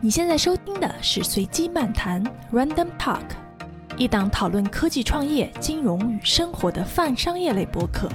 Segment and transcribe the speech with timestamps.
[0.00, 3.30] 你现在收听的是随机漫谈 （Random Talk），
[3.96, 8.08] 一档讨论科技创业、金融与生活的泛商业类博客。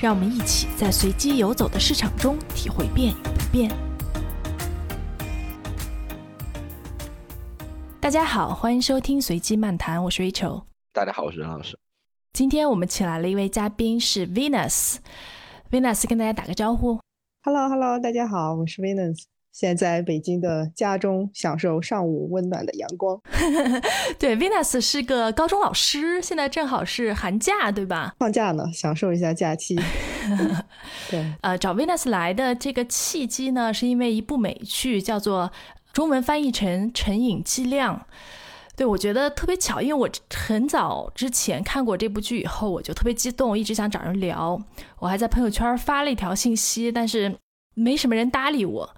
[0.00, 3.70] 让我们一起在随机游走的市场中体会变与不变。
[8.00, 10.64] 大家好，欢迎收听随机漫谈，我是 Rachel。
[10.92, 11.78] 大家好，我是任老师。
[12.32, 14.96] 今天我们请来了一位嘉宾是 Venus。
[15.70, 16.98] Venus 跟大家打个招呼。
[17.44, 19.22] Hello，Hello，大家好，我是 Venus。
[19.58, 23.20] 现在在北京的家中享受上午温暖的阳光。
[24.16, 28.14] 对，Venus 是个高中老师，现在正好是寒假，对吧？
[28.20, 29.74] 放假呢，享受一下假期。
[31.10, 35.50] 对，呃，找 Venus 来的这个契机呢，是因为一部美剧，叫做
[35.92, 37.96] 中文翻译成《成瘾剂量》。
[38.76, 44.56] 对我觉得特别巧，因为我很早之前看过这部剧以后，我就特别激动，一直想找人聊。
[45.00, 47.36] 我还在朋友圈发了一条信息，但是
[47.74, 48.94] 没什么人搭理我。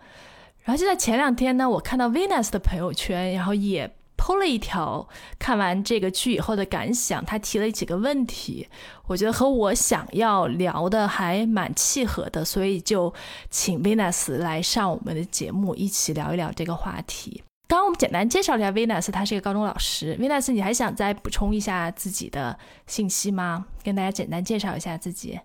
[0.63, 7.25] 然后就在前两天呢，我看到 Venus 的朋友圈，然后也 PO 了一条看完这个剧以后的感想。
[7.25, 8.69] 他提了几个问题，
[9.07, 13.13] 我觉得和我想要聊的还蛮契合的，所以就
[13.51, 17.43] 请 Venus 来上我们的节目，一起聊一聊这个话题。
[17.67, 20.17] 刚刚我们简单介绍了一下 Venus，他是一个高中老师。
[20.21, 23.65] Venus，你还想再补充一下自己的信息吗？
[23.83, 25.41] 跟大家简单介绍一下自己。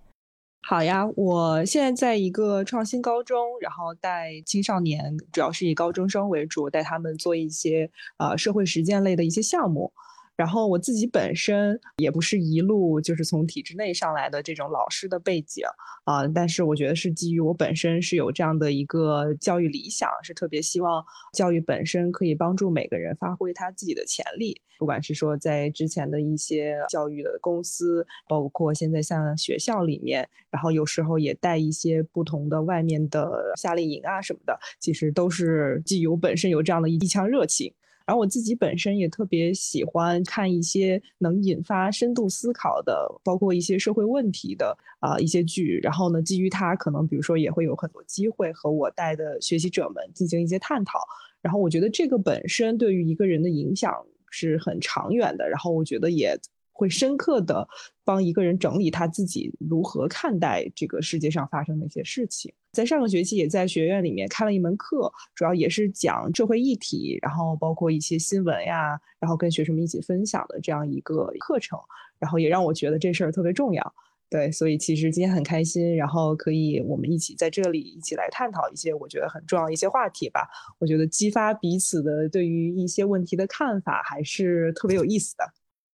[0.67, 9.93] 好呀，我现在在一个创新高中，然后带青少年，主要是以高中生为主，带他们做一些呃社会实践类的一些项目。
[10.35, 15.63] 然后我自己本身也不是一路就是从体制内上来的这种老师的背景
[16.03, 37.73] 啊，但是我觉得是基于我本身是有这样的一个教育理想，是特别希望教育本身可以帮助每个人发挥他自己的潜力，不管是说在之前的一些教育的公司，包括现在像学校里面，然后有时候也带一些不同的外面的夏令营啊什么的，其实都是基于我本身有这样的一腔热情。
[38.05, 45.79] 然后我自己本身也特别喜欢看一些能引发深度思考的，包括一些社会问题的啊一些剧。
[45.81, 50.99] 然后呢，基于它，可能比如说也会有很多机会和我带的学习者们进行一些探讨。
[51.41, 53.93] 然后我觉得这个本身对于一个人的影响
[54.29, 55.49] 是很长远的。
[55.49, 56.39] 然后我觉得也。
[56.75, 57.65] 会深刻的
[58.03, 62.53] 帮一个人整理他自己如何看待这个世界上发生的一些事情。
[62.73, 71.79] 在上个学期也在学院里面开了一门课，主要也是讲社会议题，然后包括一些新闻呀，然后跟学生们一起分享的这样一个课程。
[72.19, 73.93] 然后也让我觉得这事儿特别重要。
[74.29, 80.49] 对，所以其实今天很开心，然后可以我们一起在这里一起来探讨一些我觉得很重要的一些话题吧。
[80.79, 85.45] 我觉得激发彼此的对于一些问题的看法还是特别有意思的。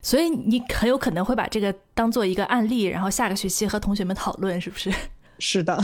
[0.02, 4.92] 所以你很有可能会把这个当做一个案例，然后下个学期和同学们讨论，是不是？
[5.44, 5.76] 是的。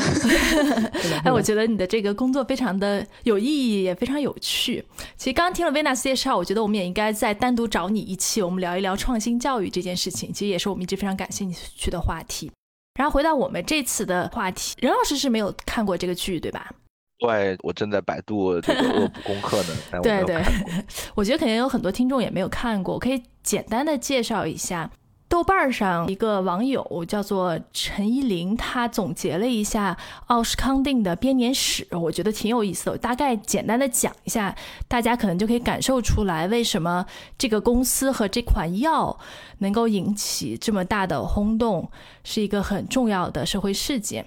[1.25, 4.83] 哎，我觉得你的这个工作非常的有意义，也非常有趣。
[5.15, 10.31] 其实刚刚听了 Venus 介绍，我觉得我们也应该再单独找你一期，我们聊一聊创新教育这件事情。
[10.31, 12.51] 其实也是我们一直非常感兴趣的话题。
[12.99, 16.71] 然后回到我们这次的话题，任老师是没有看过这个剧，对吧？
[17.19, 19.69] 对，我正在百度这个恶补功课呢。
[20.03, 20.43] 对对，
[21.15, 24.91] 我觉得肯定有很多听众也没有看过，我可以简单的介绍一下。
[25.29, 29.97] 豆瓣上一个网友叫做陈依林，他总结了一下
[30.27, 32.93] 奥施康定的编年史，我觉得挺有意思的。
[32.93, 34.55] 我大概简单的讲一下，
[34.87, 37.05] 大家可能就可以感受出来为什么
[37.37, 39.19] 这个公司和这款药
[39.57, 41.91] 能够引起这么大的轰动，
[42.23, 44.25] 是一个很重要的社会事件。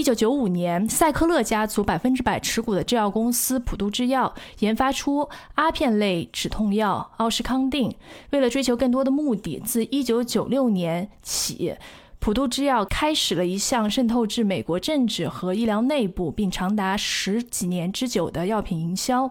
[0.00, 7.94] 一九九五年，赛克勒家族百分之百持股的制药公司普渡制药研发出阿片类止痛药奥施康定。
[8.30, 11.74] 为了追求更多的目的，自一九九六年起。
[12.20, 19.30] 普渡制药开始了一项渗透至美国政治和医疗内部，并长达十几年之久的药品营销。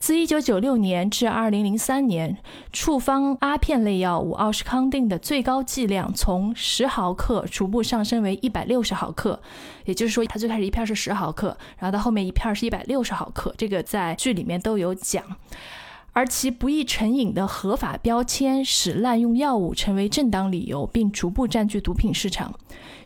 [0.00, 2.38] 自1996年至2003年，
[2.72, 9.42] 处方阿片类药物奥施康定的最高剂量从十毫克逐步上升为160毫克，
[9.84, 13.54] 也就是说，它最开始一片是十毫克，然后到后面一片是一百六十毫克。
[13.58, 15.22] 这个在剧里面都有讲。
[16.14, 22.54] 而其不易成瘾的合法标签，使滥用药物成为正当理由，并逐步占据毒品市场。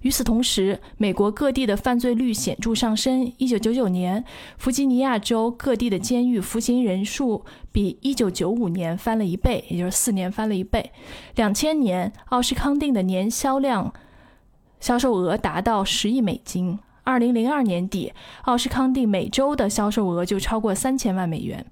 [0.03, 3.33] 与此同时，美国各地的犯罪率显著上升。
[3.39, 4.23] 一九九九年，
[4.59, 10.93] 弗吉尼亚州各地的监狱服刑人数比一九九五年翻了一倍，也就是四年翻了一倍。
[11.35, 13.93] 两千年，奥施康定的年销量
[14.81, 16.79] 销售额达到十亿美金。
[17.05, 18.13] 二零零二年底，
[18.43, 21.65] 奥施康定每周的销售额就超过三千万美元。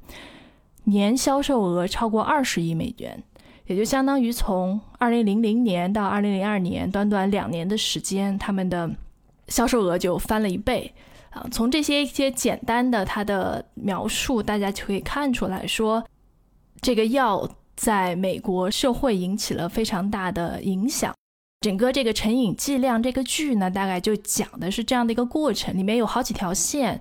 [0.87, 3.23] 年销售额超过二十亿美元，
[3.67, 8.91] 也就相当于从二零零零年到二零零二年，短短两年的时间，他们的
[9.49, 10.93] 销售额就翻了一倍。
[11.31, 16.03] 啊，从这些一些简单的它的描述，大家就可以看出来说，
[16.81, 21.15] 这个药在美国社会引起了非常大的影响。
[21.61, 27.01] 整个这个成瘾剂量这个剧呢，大概就讲的是这样的一个过程，里面有好几条线，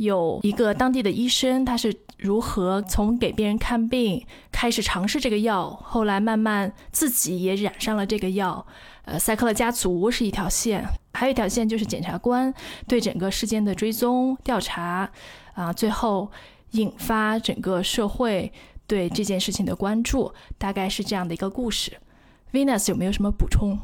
[0.00, 8.66] 有一个当地的医生，他是如何从给别人看病开始尝试这个药，后来慢慢自己也染上了这个药。
[9.04, 10.82] 呃，塞克勒家族是一条线，
[11.12, 12.52] 还有一条线就是检察官
[12.88, 15.10] 对整个事件的追踪调查，
[15.52, 16.30] 啊，最后
[16.70, 18.50] 引发整个社会
[18.86, 21.92] 对这件事情的关注，大概是这样的一个故事。
[22.54, 23.78] Venus 有没有什么补充？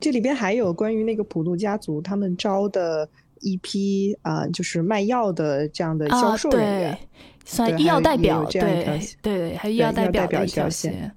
[0.00, 3.08] 这里边还有关于那个普渡家族他们招的
[3.40, 6.98] 一批啊，就是卖药的这样的销售人员，
[7.44, 11.14] 算医药代表，对对对，还有医药代表的一条线，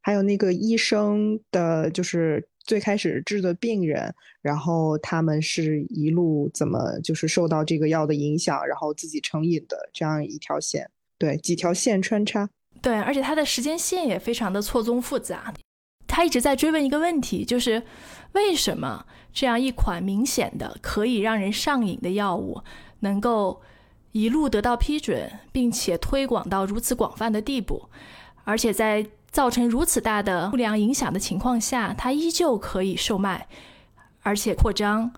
[0.00, 12.48] 还有那个医生的，就是最开始治的病人，然后他们是一路怎么就是受到这个药的影响，然后自己成瘾的这样一条线，对，几条线穿插，
[12.80, 15.52] 对，而且它的时间线也非常的错综复杂。
[16.06, 17.82] 他一直在追问一个问题，就是
[18.34, 22.62] 为什么这样一款明显的可以让人上瘾的药物，
[23.00, 23.60] 能够
[24.12, 27.90] 一路得到批准，并且推广到如此广泛的地步，
[28.44, 33.48] 而且在造成如此大的不良影响的情况下，它依旧可以售卖，
[34.22, 35.12] 而且扩张。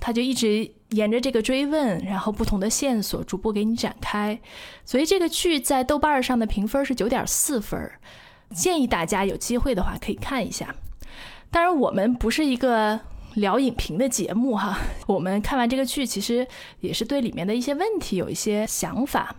[0.00, 4.40] 他就一直沿着这个追问，然后不同的线索逐步给你展开。
[4.84, 7.88] 所以这个剧在豆瓣上的评分是九点四分。
[8.52, 10.74] 建议大家有机会的话可以看一下。
[11.52, 12.98] 当然，我们不是一个
[13.34, 14.78] 聊影评的节目哈。
[15.06, 16.46] 我们看完这个剧，其实
[16.80, 19.36] 也是对里面的一些问题有一些想法。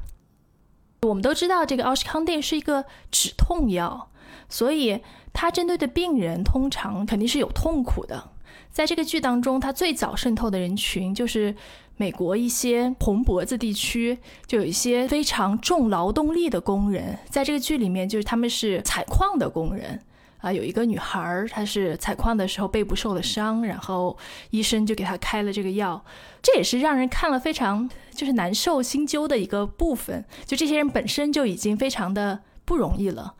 [1.02, 4.10] 我们都知道，这个奥司康定是一个止痛药，
[4.50, 5.02] 所以
[5.34, 8.32] 它针对的病人通常肯定是有痛苦的。
[8.72, 11.56] 在这个剧当中，它最早渗透的人群就是。
[11.96, 14.18] 美国一些红脖子地区
[14.48, 20.02] 就有一些非常重劳动力的工人，在这个剧里面就是他们是采矿的工人
[20.44, 20.54] 啊。
[20.54, 24.16] 有一个女孩儿，她是采矿的时候背部受了伤，然后
[24.52, 26.06] 医生就给她开了这个药，
[26.42, 30.24] 这也是让人看了非常就是难受心揪的一个部分。
[30.46, 33.34] 就这些人本身就已经非常的不容易了，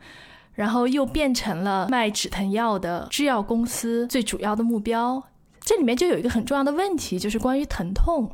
[0.54, 5.22] 然后又变成了卖止疼药的制药公司最主要的目标。
[5.60, 8.32] 这里面就有一个很重要的问题，就是关于疼痛。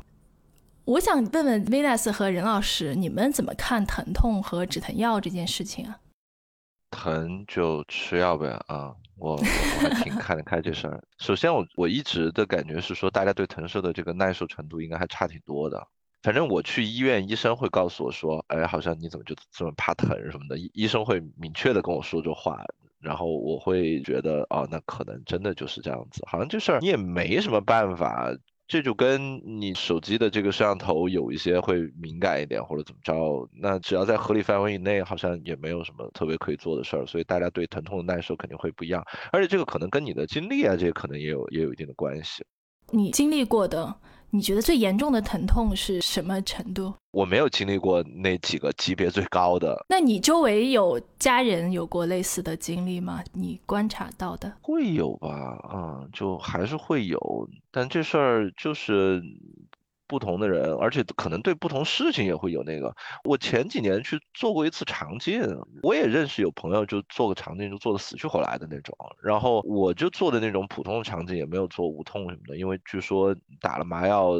[0.83, 5.99] 我想问问 Venus 和任老师，你们怎么看疼痛和止疼药这件事情啊？
[6.91, 11.01] 疼就吃药呗啊，我我还挺看得开这事儿。
[11.17, 15.87] 首先，我我一直的感觉是说，大家对疼受的这个耐受程度应该还差挺多的。
[16.21, 22.63] 反正我去医院，医生会告诉我说，哎，好像你怎么就这么怕疼什么的，医医生会明确的跟我说这话，
[22.99, 28.31] 然后我会觉得，哦，那可能真的就是这样子，好像这事儿你也没什么办法。
[28.71, 37.05] 这就跟你手机的这个摄像头有一些会敏感一点，或者怎么着，那只要在合理范围以内，好像也没有什么特别可以做的事儿。
[37.05, 39.03] 所以大家对疼痛的耐受肯定会不一样，
[39.33, 42.45] 而且这个可能跟你的经历啊，这些可能也有也有一定的关系。
[42.91, 43.93] 你经历过的。
[44.31, 46.93] 你觉得最严重的疼痛是什么程度？
[47.11, 49.85] 我没有经历过那几个级别最高的。
[49.89, 53.21] 那你周围有家人有过类似的经历吗？
[53.33, 55.29] 你观察到的会有吧？
[55.73, 57.19] 嗯，就还是会有，
[57.71, 59.21] 但这事儿就是。
[60.11, 62.93] 不同的人，而且可能对不同事情也会有那个。
[63.23, 65.41] 我前几年去做过一次肠镜，
[65.83, 68.93] 我也认识有朋友就做个肠镜就做的死去活来的那种。
[69.23, 74.33] 然后我就做的那种普通的肠镜，也没有做无痛什么的，因为据说打了麻药，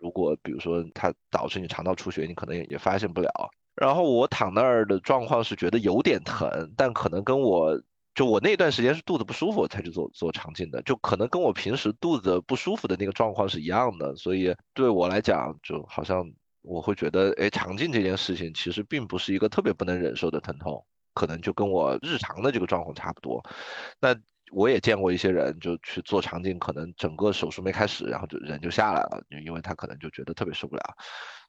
[0.00, 3.30] 如果比如说它导致你肠道出血，你可能也也发现不了。
[3.76, 7.78] 然后我躺那儿的状况是觉得有点疼，但可能跟我。
[8.14, 16.30] 就我那段时间是肚子不舒服才去做做肠镜的，就可能跟我平时肚子不舒服的那个状况是一样的，所以对我来讲，就好像
[16.62, 23.42] 我会觉得，哎，肠镜这件事情其实并不是一个特别不能忍受的疼痛，可能就跟我日常的这个状况差不多。
[24.00, 24.14] 那
[24.52, 30.82] 我也见过一些人就去做肠镜，可能整个手术没开始，然后就人就下来了，就因为他可能就觉得特别受不了。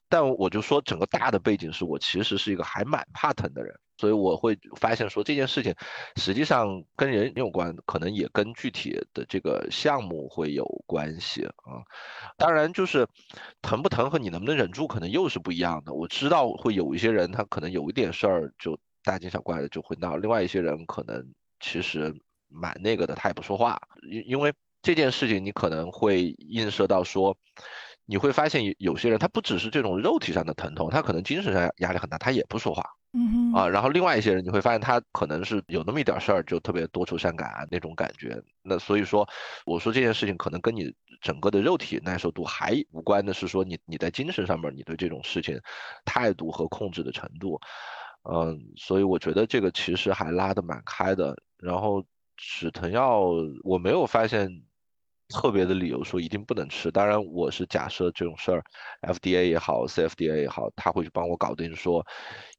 [0.08, 5.74] 但我就说，整个大的背景是我其实是一个还蛮怕疼的人，所以我会发现说这件事情
[6.16, 11.84] 实际上跟人有关，可能也跟具体的这个项目会有关系啊。
[12.36, 13.06] 当然，就是
[13.60, 15.92] 疼不疼和你能不能忍住，可能又是不一样的。
[15.92, 22.14] 我知道会有一些人他可能有一点事儿就大惊小怪的就会闹，另外一些人可能其实
[22.48, 27.36] 蛮那个的，他也不说话，因因为这件事情你可能会映射到说。
[28.04, 32.82] 你会发现有有些人，他不只是这种肉体上的疼痛，他可能精神上压力很大，他也不说话。
[33.14, 38.42] 嗯啊，然后另外一些人，你会发现他可能是有那么一点事儿，就特别多愁善感啊那种感觉。
[38.62, 39.28] 那所以说，
[39.66, 45.60] 我说这件事情可能跟你整个的肉体耐受度，还无关的是说你你在精神上面你对这种事情
[46.06, 47.60] 态度和控制的程度。
[48.24, 51.36] 嗯，所以我觉得这个其实还拉得蛮开的。
[51.58, 52.02] 然后
[52.36, 53.26] 止疼药
[53.62, 54.48] 我没有发现
[55.32, 56.90] 特别的理由说一定不能吃。
[56.90, 58.62] 当然，我是假设这种事儿
[59.02, 62.06] ，FDA 也好，CFDA 也好，他会去帮我搞定，说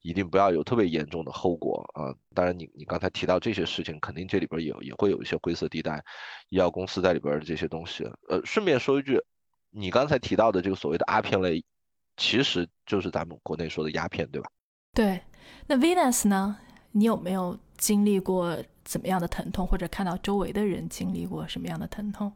[0.02, 2.14] 一定不要有特别严重的后果啊。
[2.34, 6.04] 当然，你你刚才提到这些事情，肯定这里边也也会有一些灰色地带，
[6.50, 8.04] 医药公司在里边的这些东西。
[8.28, 9.22] 呃，顺便说一句，
[9.70, 11.64] 你刚才提到的这个所谓的阿片类，
[12.18, 14.50] 其实就是咱们国内说的鸦片，对吧？
[14.94, 15.22] 对。
[15.68, 16.58] 那 Venus 呢？
[16.96, 22.32] 你有没有经历过怎么样的疼痛，或者看到周围的人经历过什么样的疼痛？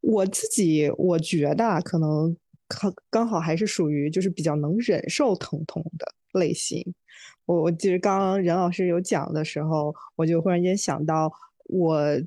[0.00, 2.36] 我自己我觉得可能
[2.66, 6.94] 刚刚好还是属于就是比较能忍受疼痛的类型。
[7.46, 11.32] 我我记得刚刚任老师有讲的时候，我就忽然间想到
[11.64, 12.20] 我。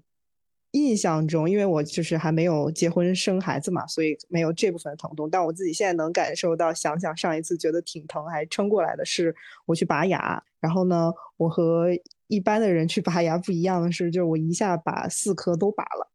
[0.74, 5.30] 印象中，因为我就是还没有结婚生孩子嘛，所以没有这部分疼痛。
[5.30, 9.36] 但我自己现在能感受到，想想上一次觉得挺疼还撑过来的是
[9.66, 10.42] 我去拔牙。
[10.62, 11.90] 然后呢，我和
[12.28, 16.10] 一般的人去拔牙不一样的是，就是我一下把四颗都拔了。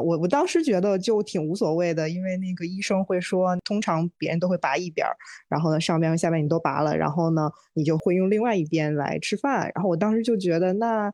[0.00, 5.16] 我我当时觉得就挺无所谓的，因为那个医生会说，通常别人都会拔一边儿，
[5.48, 9.70] 然后呢上边和下边你都拔了，然后呢你就会用另外一边来吃饭。
[9.74, 11.12] 然后我当时就觉得那。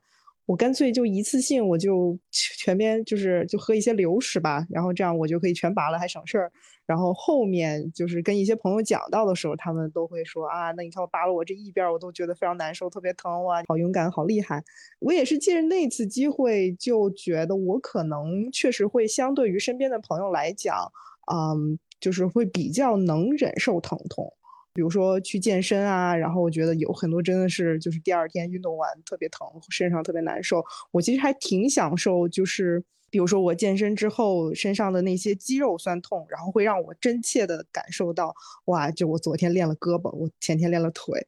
[0.49, 6.50] 我干脆就一次性，我就全边就是就喝一些流食吧，然后这样我就可以全拔了，还省事儿。
[6.88, 14.64] 然后后面就是跟一些朋友讲到的时候，他们都会说啊，那你看我拔了我这一边，我都觉得非常难受，特别疼哇，好勇敢，好厉害。
[14.99, 20.90] 我也是借着那次机会，就觉得我可能确实会相对于身边的朋友来讲，
[21.30, 24.33] 嗯，就是会比较能忍受疼痛。
[24.73, 30.64] 比如说去健身啊，然后我觉得有很多真的是就是第二天运动完特别疼，身上特别难受。
[30.92, 38.34] 我其实还挺享受，就是比如说我健身之后身上的那些肌肉酸痛，然后会让我真切的感受到，
[38.66, 41.26] 哇，就我昨天练了胳膊，我前天练了腿。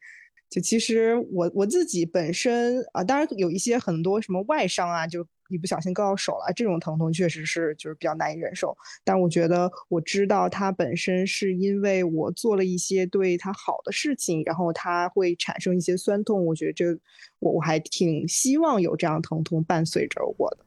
[0.48, 5.26] 就其实我我自己本身啊，当然有一些很多什么外伤啊，就。
[5.52, 8.72] 一不小心割到手了，这种疼痛确实是就是比较难以忍受。
[9.02, 16.46] 但我觉得我知道它本身是因为我做了一些对它好的事情，然后它会产生一些酸痛。
[16.46, 16.96] 我觉得这
[17.40, 20.64] 我我还挺希望有这样疼痛伴随着我的。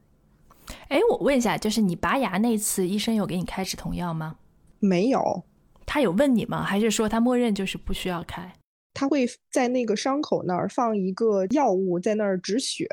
[0.88, 4.36] 哎，我问一下，就是你拔牙那次，医生有给你开止痛药吗？
[4.78, 5.44] 没有，
[5.86, 6.62] 他有问你吗？
[6.62, 8.52] 还是说他默认就是不需要开？
[8.92, 12.88] 他会在那个伤口那儿放一个药物，在那儿止血，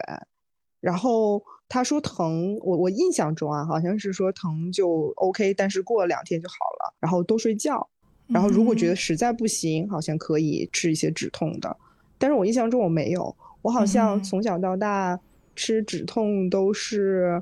[0.80, 1.44] 然后。
[1.74, 7.88] 他说疼，我我印象中啊，好像是说疼就 OK，但是过了两天就好了，然后多睡觉，
[8.28, 11.78] 然后如果觉得实在不行，好像可以吃一些止痛的。
[12.18, 15.18] 但是我印象中我没有，我好像从小到大
[15.56, 17.42] 吃止痛都是，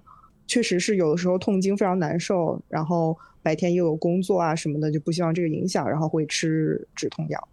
[0.50, 7.48] 确实是有的时候痛经非常难受，然后白天又有工作啊什么的，就不希望这个影响，然后会吃止痛药。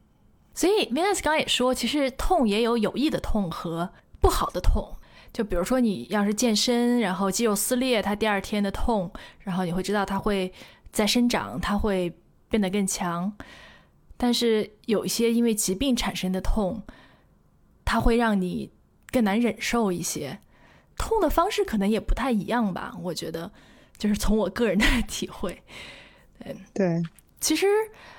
[0.54, 4.90] 所以 Venus 刚也说，其实痛也有有益的痛和不好的痛。
[5.30, 10.50] 就比如说，你要是健身，然后肌肉撕裂，它第二天的痛，然后你会知道它会
[10.90, 12.10] 再生长，它会
[12.48, 13.30] 变得更强。
[14.16, 16.82] 但是有一些因为疾病产生的痛，
[17.84, 18.70] 它会让你
[19.12, 20.38] 更难忍受一些。
[20.96, 23.50] 痛的方式可能也不太一样吧，我觉得，
[23.96, 25.62] 就是从我个人的 体会，
[26.42, 27.02] 对对。
[27.40, 27.66] 其实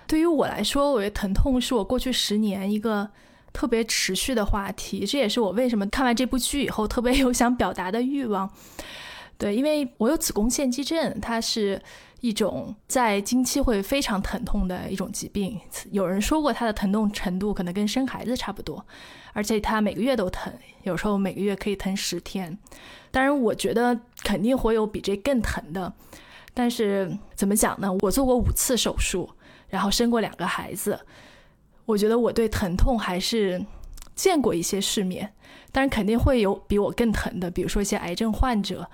[0.06, 3.10] 对于我来说，我觉得疼痛是我过去十年一个。
[3.54, 8.48] 特别持续的话题，这也是我为什么看完这部剧以后特别有想表达的欲望。
[9.36, 11.82] 对，因为我有子宫腺肌症，它是
[12.22, 15.60] 一种在经期会非常疼痛的一种疾病。
[15.92, 18.86] 有人说过，它的疼痛程度可能跟生孩子差不多，
[19.34, 20.52] 而且它每个月都疼，
[20.84, 22.58] 有时候每个月可以疼十天。
[23.12, 25.92] 当然，我觉得肯定会有比这更疼的。
[26.54, 27.96] 但是怎么讲呢？
[28.02, 29.30] 我做过五次手术，
[29.70, 31.00] 然后生过两个孩子。
[31.86, 33.64] 我觉得我对疼痛还是
[34.16, 35.32] 见过一些世面，
[35.72, 38.90] 但是肯定会有比我更疼的，比如说一些癌症患者，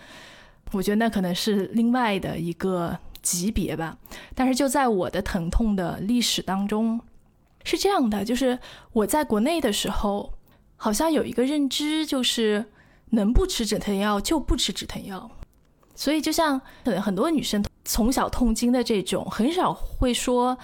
[0.74, 3.98] 我觉得那可能是另外的一个级别吧。
[4.36, 7.02] 但是就在我的疼痛的历史当中，
[7.64, 8.60] 是这样的，就是
[8.92, 10.34] 我在国内的时候，
[10.76, 12.66] 好像有一个认知，就是
[13.10, 15.32] 能不吃止疼药就不吃止疼药。
[15.96, 20.56] 所以就像可能很多女生从小痛经的这种，很少会说。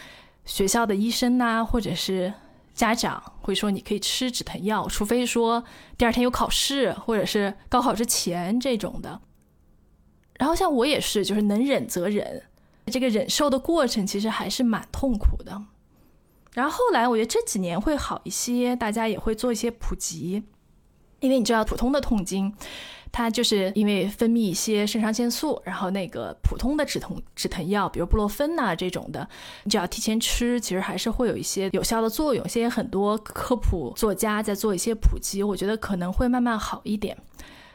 [0.46, 2.34] 学校的医生呐，或者是
[2.74, 5.64] 家长会说你可以吃止疼药，除非说
[5.96, 9.22] 第二天有考试，或者是高考之前这种的。
[10.40, 12.42] 然后像我也是，就是能忍则忍，
[12.90, 15.62] 这个忍受的过程其实还是蛮痛苦的。
[16.54, 20.44] 然后后来我觉得这几年会好一些，大家也会做一些普及，
[21.20, 22.54] 因为你知道普通的痛经
[23.12, 29.28] 它就是因为分泌一些肾上腺素，然后那个普通的止痛止疼药，比如布洛芬呐这种的，
[29.64, 32.48] 你只要提前吃，其实还是会有一些有效的作用。
[32.48, 37.18] 现在很多科普作家在做一些普及，我觉得可能会慢慢好一点。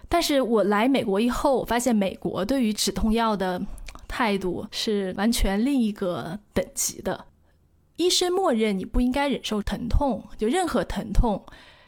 [0.08, 3.60] 但是我来美国以后，我发现美国对于止痛药的
[4.08, 7.26] 态度是完全另一个等级的。
[7.96, 11.44] 医生默认你不应该忍受疼痛，就任何疼痛。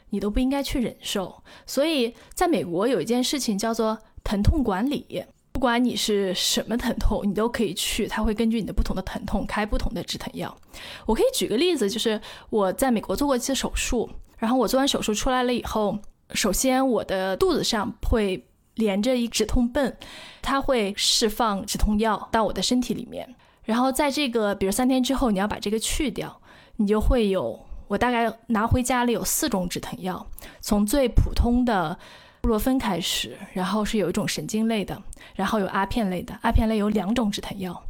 [0.09, 5.21] 你都不应该去忍受，所以在美国有一件事情叫做疼痛管理，
[5.51, 10.57] 不管你是什么疼痛，你都可以去，他会根据你的不同的疼痛开不同的止疼药。
[11.05, 15.99] 我可以举个例子，就是我在美国做过一次手术，然后我做完手术出来了以后，
[16.33, 18.41] 首先我的肚子上会
[18.77, 19.93] 连着一止痛泵，
[20.41, 26.41] 它会释放止痛药到我的身体里面，然后在这个比如三天之后你要把这个去掉，
[26.77, 27.59] 你就会有。
[27.89, 30.27] 我大概拿回家里有四种止疼药，
[30.59, 31.97] 从最普通的
[32.41, 35.01] 布洛芬开始，然后是有一种神经类的，
[35.35, 36.37] 然后有阿片类的。
[36.41, 37.81] 阿片类有两种止疼药，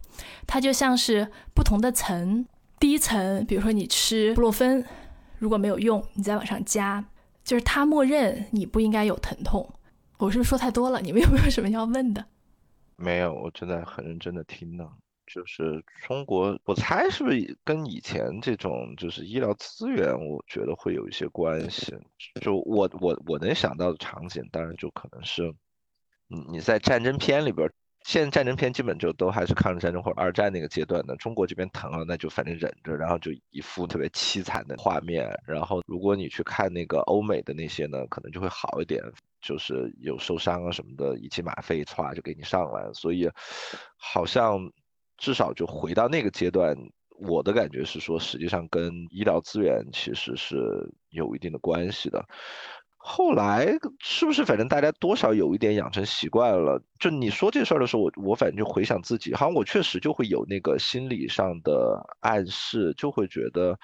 [0.46, 2.46] 它就像是不同的层。
[2.79, 4.86] 第一层，比如说你吃布洛芬，
[5.39, 7.03] 如果没有用，你再往上加，
[7.44, 9.67] 就是它默认你不应该有疼痛。
[10.17, 11.00] 我是不是说太多了？
[11.01, 12.25] 你们有没有什么要问的？
[12.97, 14.89] 没有，我正在很认真的听呢。
[15.27, 21.93] 就是中国，我猜是不是跟以前这种就是医疗资源，我觉得会有一些关系。
[22.39, 25.53] 就我我我能想到的场景，当然就可能是，
[26.27, 27.69] 你你在战争片里边，
[28.07, 31.13] 现在战争片基本就都还是抗日战争或者二战那个阶段的。
[31.17, 35.29] 中国这边疼了，那就反正忍着，然后就一副特别凄惨的画面。
[35.45, 39.03] 然后如果你去看那个欧美的那些呢，可能就会好一点，
[39.41, 42.89] 就是有受伤啊什么的，一剂吗啡歘就给你上来。
[42.93, 43.29] 所以
[43.97, 44.71] 好像。
[45.19, 46.77] 至少就回到那个阶段，
[47.17, 50.55] 我的感觉是说，实际上跟医疗资源其实是
[51.09, 52.23] 有一定的关系的。
[53.07, 53.67] 后来
[53.99, 56.81] 是不是反正大家多少有一点养成习惯了？
[56.99, 63.79] 就你说这事儿的时候，我我反正就回想自己，好像我确实就会有那个心理上的暗示，就会觉得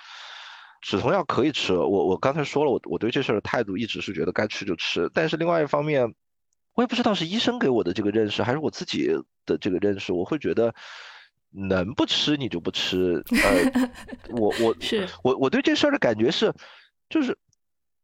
[0.82, 1.74] 止痛药可以吃。
[1.74, 5.10] 我我刚才说了，我我对这事儿的态度一直是觉得该吃就吃。
[5.14, 6.14] 但是另外一方面，
[6.74, 9.08] 我也不知道是医生给我的这个认识，还是我自己
[9.46, 10.76] 的这个认识，我会觉得。
[11.56, 13.88] 能不吃你就不吃，呃，
[14.36, 16.52] 我我是我我对这事儿的感觉是，
[17.12, 17.38] 就是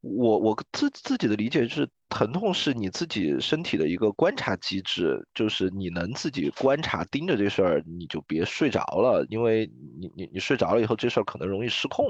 [0.01, 12.07] 我我自自己的理解是，疼痛是你自己身体的一个观察机制，就是你能自己观察盯着这事儿，你就别睡着了，因为你你你睡着了以后，这事儿可能容易失控，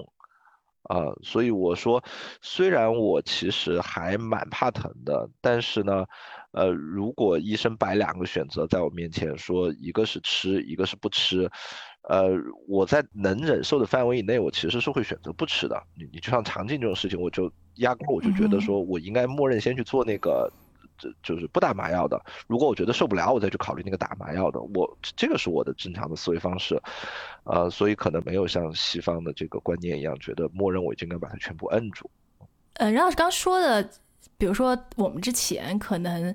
[0.84, 2.04] 啊，所以我说，
[2.42, 6.06] 虽然我其实还蛮怕疼的，但是呢。
[6.52, 11.48] 呃，如果医生摆两个选择在我面前，说一个是吃，一个是不吃，
[12.10, 12.28] 呃，
[12.68, 15.80] 我在能忍受的范围以内，我其实是会选择不吃的。
[15.96, 20.50] 你你就像肠镜这种事情，我就压根我就觉得说我应该默认先去做那个，
[20.98, 22.22] 这就是不打麻药的。
[22.48, 24.62] 如果我觉得受不了，我再去考虑那个打麻药的。
[24.62, 26.82] 我这个是我的正常的思维方式，
[27.44, 32.10] 呃，所以可能没有像西方的这个观念一样，觉得默认我就应该把它全部摁住。
[32.76, 33.90] 嗯，任老师刚说的。
[34.38, 36.34] 比如说，我们之前可能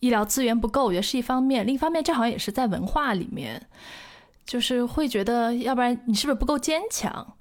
[0.00, 3.66] 医疗资源不够，我觉得是一方面；另一方面，这好像也是在文化里面，
[4.44, 7.34] 就是会觉得，要不然你是不是不够坚强？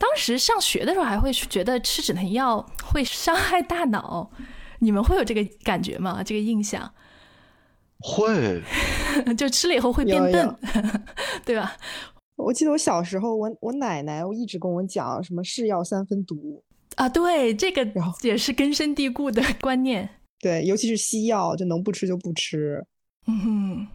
[0.00, 4.30] 当时上学的时候还会觉得吃止疼药会伤害大脑，
[4.80, 6.22] 你们会有这个感觉吗？
[6.24, 6.90] 这个印象？
[7.98, 8.62] 会，
[9.36, 10.56] 就吃了以后会变笨，
[11.44, 11.76] 对吧？
[12.36, 16.64] 我记得我小时候，我我奶奶我一直跟我讲，什么是药三分毒。
[16.96, 17.86] 啊，对，这个
[18.22, 20.08] 也是根深蒂固的观念。
[20.40, 22.82] 对，尤其是西药，就能不吃就不吃。
[23.26, 23.86] 嗯哼，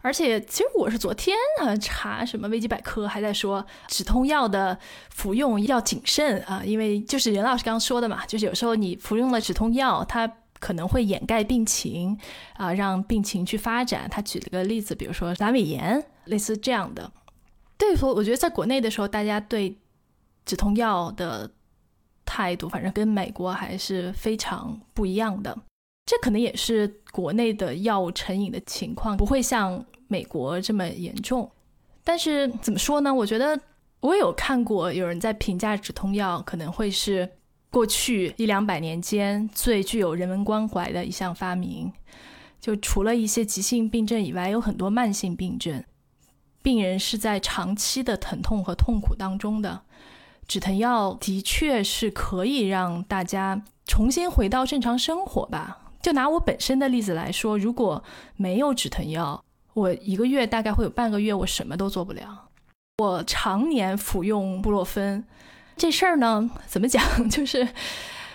[0.00, 4.78] 而且其实我是昨天啊查什么维基百科，还在说止痛药的
[5.10, 12.18] 服用要谨慎啊，因为就是任老师刚刚说的嘛，就是有时候你服用了止痛药，它可能会掩盖病情
[12.54, 14.08] 啊，让病情去发展。
[14.10, 17.12] 他举了个例子，比如说阑尾炎，类似这样的。
[17.76, 19.78] 对，我我觉得在国内的时候，大家对
[20.44, 21.50] 止痛药的。
[22.24, 25.58] 态度反正跟美国还是非常不一样的，
[26.04, 31.50] 这可能也是国内的药物成瘾的情况不会像美国这么严重。
[32.04, 33.14] 但是怎么说呢？
[33.14, 33.58] 我觉得
[34.00, 37.30] 我有看过有人在评价止痛药可能会是
[37.70, 41.92] 过去一两百年间最具有人文关怀的一项发明。
[42.60, 45.82] 就除了一些急性病症以外，有很多慢性病症，
[46.62, 49.82] 病人是在长期的疼痛和痛苦当中的。
[50.46, 55.81] 止疼药的确是可以让大家重新回到正常生活吧。
[56.02, 58.02] 就拿我本身的例子来说，如果
[58.36, 59.42] 没有止疼药，
[59.74, 62.48] 我一个月大概会有半个月我什么都做不了。
[62.98, 65.24] 我常年服用布洛芬，
[65.76, 67.02] 这事儿呢，怎么讲？
[67.30, 67.68] 就是。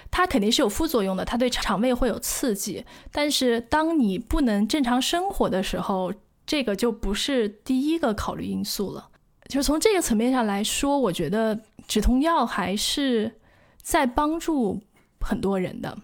[0.10, 2.86] 它肯定是有副作用的，它对肠胃会有刺激。
[3.12, 6.14] 但是当你不能正常生活的时候，
[6.46, 9.10] 这个就不是第一个考虑因素了。
[9.50, 13.40] 就是从这个层面上来说，我觉得止痛药还是
[13.82, 14.82] 在帮助
[15.20, 15.96] 很多人的。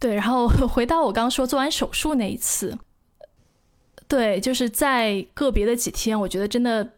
[0.00, 2.76] 对，然后 回到我刚刚说做完手术那一次，
[4.08, 6.94] 对，就是在个别的几天，我觉得真的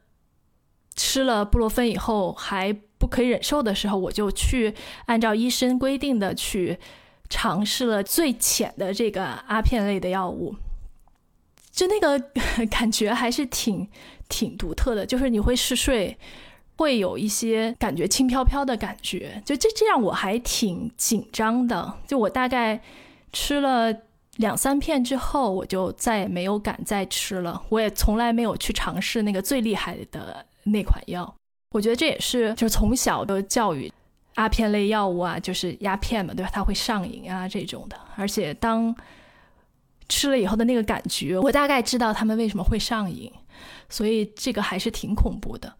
[0.95, 4.73] 吃了布洛芬以后还不可以忍受的时候，我就去
[5.07, 6.79] 按照医生规定的去
[7.29, 10.55] 尝试了最浅的这个阿片类的药物，
[11.73, 12.31] 就那个
[12.71, 13.89] 感觉还是挺
[14.29, 16.17] 挺独特的，就是你会嗜睡。
[16.83, 21.95] 会有一些感觉轻飘飘的感觉，就这这样我还挺紧张的。
[22.09, 22.83] 就我大概
[23.33, 23.95] 吃了
[24.39, 27.63] 两三片之后，我就再也没有敢再吃了。
[27.69, 31.33] 我也从来没有去尝试那个最厉害的那款药。
[31.71, 33.91] 我觉得这也是就是从小的教育，
[34.35, 36.51] 阿片类药物啊，就是鸦片嘛，对吧？
[36.53, 37.97] 它会上瘾啊这种的。
[38.17, 38.93] 而且当
[40.09, 43.33] 吃了以后的那个感觉，我大概知道他们为什么会上瘾，
[43.89, 45.73] 所以这个还是挺恐怖的。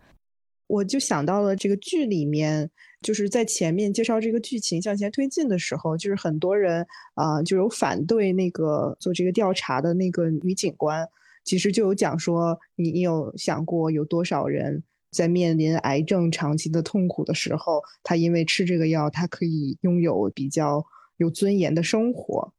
[0.73, 2.71] 我就想到了这个剧里面，
[3.03, 11.07] 就是在前面介绍这个剧情向前推进的时候，就是很多人啊，就有反对那个做这个调查的那个女警官，
[11.45, 20.83] 其实就有讲说，你你有想过有多少人在面临癌症长期的痛苦的时候，他因为吃这个药，他可以拥有比较
[21.19, 22.51] 有尊严的生活？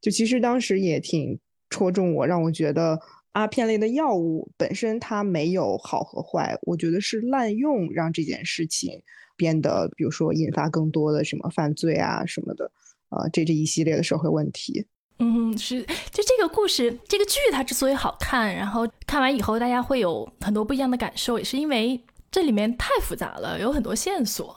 [0.00, 1.38] 就其实当时也挺
[1.70, 2.98] 戳中我，让我觉得。
[3.32, 9.02] 阿片类的药物本身它没有好和坏，我觉得是滥用让这件事情
[9.36, 12.70] 变得，比如说引发更多的什么犯罪啊什么的，
[13.08, 14.86] 啊这这一系列的社会问题。
[15.18, 21.98] 嗯，是，就这个故事，这个剧它之所以好看，然后看完以后大家会有很多不一样的感受，也是因为
[22.30, 24.54] 这里面太复杂了，有很多线索。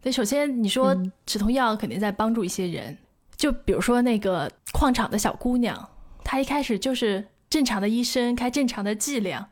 [0.00, 2.98] 对，首先你说止痛药肯定在帮助一些人，
[3.36, 5.88] 就比如说那个矿场的小姑娘，
[6.24, 7.24] 她一开始就是。
[7.52, 9.50] 正常的医生开正常的剂量，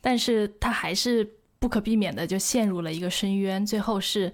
[0.00, 4.32] 但是他还是不可避免的就陷入了一个深渊，最后是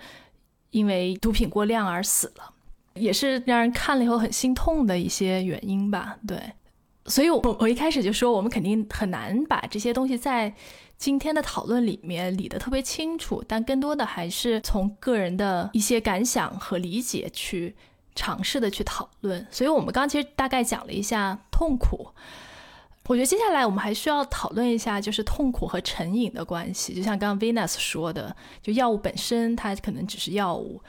[0.71, 2.55] 因为毒品过量而死了，
[2.95, 6.17] 也是让人看了以后很心痛的一些原因吧。
[6.27, 6.41] 对，
[7.05, 10.55] 所以我我一开始就说，我们肯定很难把这些东西在
[10.97, 17.77] 今天的讨论里面理得特别清楚，但更多的还是从个人的一些感想和理解去
[18.15, 19.47] 尝试的去讨论。
[19.51, 22.09] 所以我们刚刚其实大概讲了一下痛苦。
[23.11, 26.95] 我觉得接下来我们还需要讨论一下，就是痛苦和成瘾的关系。
[26.95, 30.81] 就像刚刚 Venus 说的，就药物本身它可能只是药物，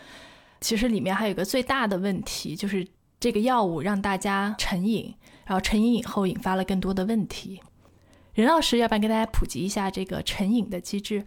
[0.60, 2.88] 其实里面还有一个最大的问题，就是
[3.20, 5.12] 这个药物让大家成瘾，
[5.46, 7.60] 然后成瘾以后引发了更多的问题。
[8.36, 11.26] 任老师，要不然跟大家普及一下这个成瘾的机制？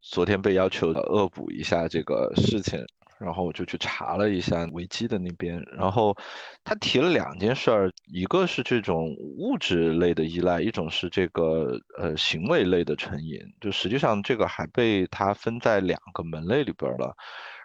[0.00, 2.84] 昨天被要求恶补一下这个事情。
[3.22, 6.16] 然后我就去查了一下维基的那边，然后
[6.64, 13.38] 他提了两件事儿，一个是这种物质类的依赖，一种是这个呃行为类的成瘾。
[13.60, 17.14] 就实际上这个还被他分在两个门类里边了。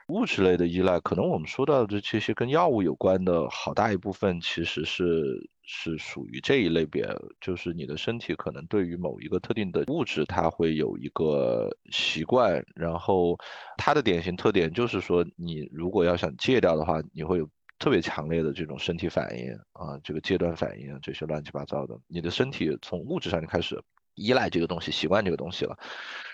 [0.08, 7.06] 物质类的依赖，可能我们说到的这些跟药物有关的好大一部分，其实是是属于这一类别，
[7.42, 13.38] 就是你的身体可能对于某一个特定的物质，它会有一个习惯，然后
[13.78, 23.84] 它的典型特点就是说，你如果要想戒掉的话，你会有特别强烈的这种身体反应啊，这个戒断反应，这些乱七八糟的，你的身体从物质上就开始
[24.16, 25.78] 依赖这个东西，习惯这个东西了。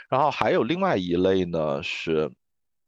[0.10, 2.32] 然后还有另外一类呢是。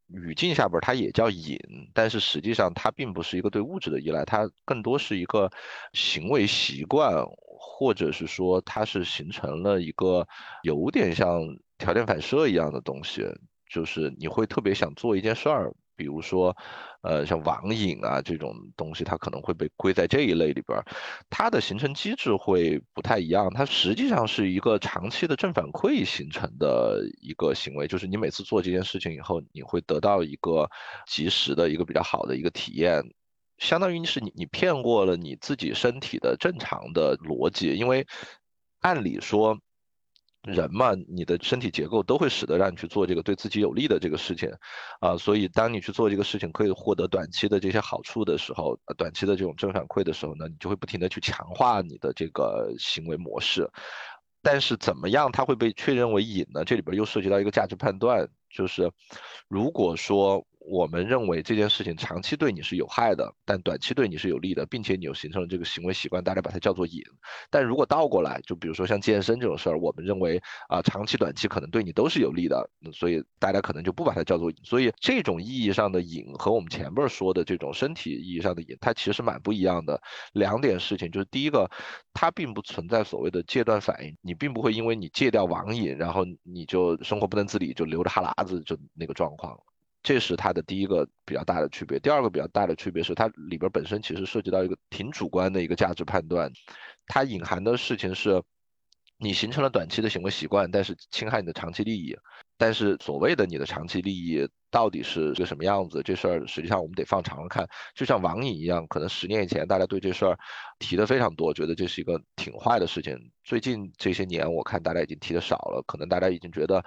[0.08, 1.58] 语境下边它也叫瘾，
[1.94, 5.50] 但是实际上它并不是一个对物质的依赖，它更多是一个
[5.94, 7.26] 行为习惯，
[7.60, 10.28] 或者是说它是形成了一个
[10.62, 11.41] 有点像
[11.78, 13.24] 条件反射一样的东西，
[13.70, 15.74] 就是你会特别想做一件事儿。
[15.96, 16.56] 比如说，
[17.02, 20.86] 呃，像网瘾啊这种东西，它可能会被归在这一类里边儿。
[21.30, 30.70] 它的形成机制会不太一样，它实际上是一个长期的正反馈形成的一个行为，就是你每次做这件事情以后，你会得到一个
[31.08, 33.04] 及时的一个比较好的一个体验，
[33.58, 38.06] 相当于是你你骗过了你自己身体的正常的逻辑，因为
[38.82, 39.58] 按理说。
[40.46, 44.52] 人嘛，你的身体结构都会使得让你去做这个对自己有利的这个事情，
[45.00, 53.70] 啊，所以当你去做这个事情可以获得短期的这些好处的时候，短期的这种正反馈的时候呢，你就会不停的去强化你的这个行为模式。
[54.42, 56.64] 但是怎么样它会被确认为瘾呢？
[56.64, 58.92] 这里边又涉及到一个价值判断，就是
[59.48, 67.01] 如果说我们认为这件事情长期对你是有害的，但短期对你是有利的，并且你又形成了这个行为习惯，大家把它叫做瘾。
[67.51, 74.58] 但如果倒过来，就比如说像健身这种事儿，我们认为啊，长期、短期可能对你都是有利的，所以大家可能就不把它叫做瘾。
[74.63, 80.01] 所以这种意义上的瘾和我们前边说的这种身体意义上的瘾，它其实蛮不一样的。
[80.34, 81.69] 两点事情就是，第一个，
[82.13, 89.56] 它并不存在所谓的戒断反应，你并不会因为你戒掉网瘾，然后你就生活不能自理，就流着哈喇子就那个状况。
[90.06, 92.00] 这是它的第一个比较大的区别。
[92.00, 96.52] 第二个比较大的区别是，它里边本身其实涉及到一个挺主观的一个价值判断，
[97.08, 98.41] 它隐含的事情是。
[99.18, 102.13] 你形成了短期的行为习惯，但是侵害你的长期利益。
[102.58, 106.02] 但是所谓的你的长期利益到底是个什么样子？
[106.04, 107.68] 这事儿实际上我们得放长了看。
[107.94, 110.38] 就像网瘾一样，可能十年以前大家对这事儿
[110.80, 113.18] 提的非常多，觉得这是一个挺坏的事情。
[113.44, 116.84] 最近这些年，我看大家已经提的少了，可能大家已经觉得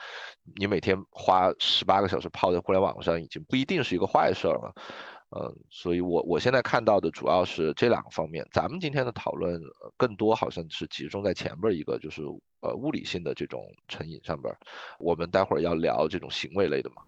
[0.56, 4.74] 你每天花十八个小时泡在互联网上，已经不一定是一个坏事儿了。
[5.30, 8.46] 嗯，所以我我现在看到的主要是这两个方面。
[8.50, 9.60] 咱们今天的讨论
[9.96, 12.22] 更多好像是集中在前边一个，就是
[12.60, 14.54] 呃物理性的这种成瘾上边。
[14.98, 17.02] 我们待会儿要聊这种行为类的嘛？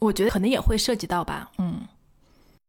[0.00, 1.50] 我觉得可能也会涉及到吧。
[1.56, 1.88] 嗯，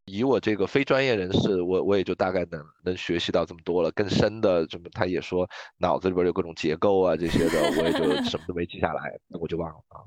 [0.06, 3.92] 以我这个非专业人士，我我也就大概能能学习到这么多了。
[3.92, 5.46] 更深的，这么他也说
[5.80, 10.00] 脑子里边有各种结构啊这些的，我也就 什么都没记下来，我就忘了啊。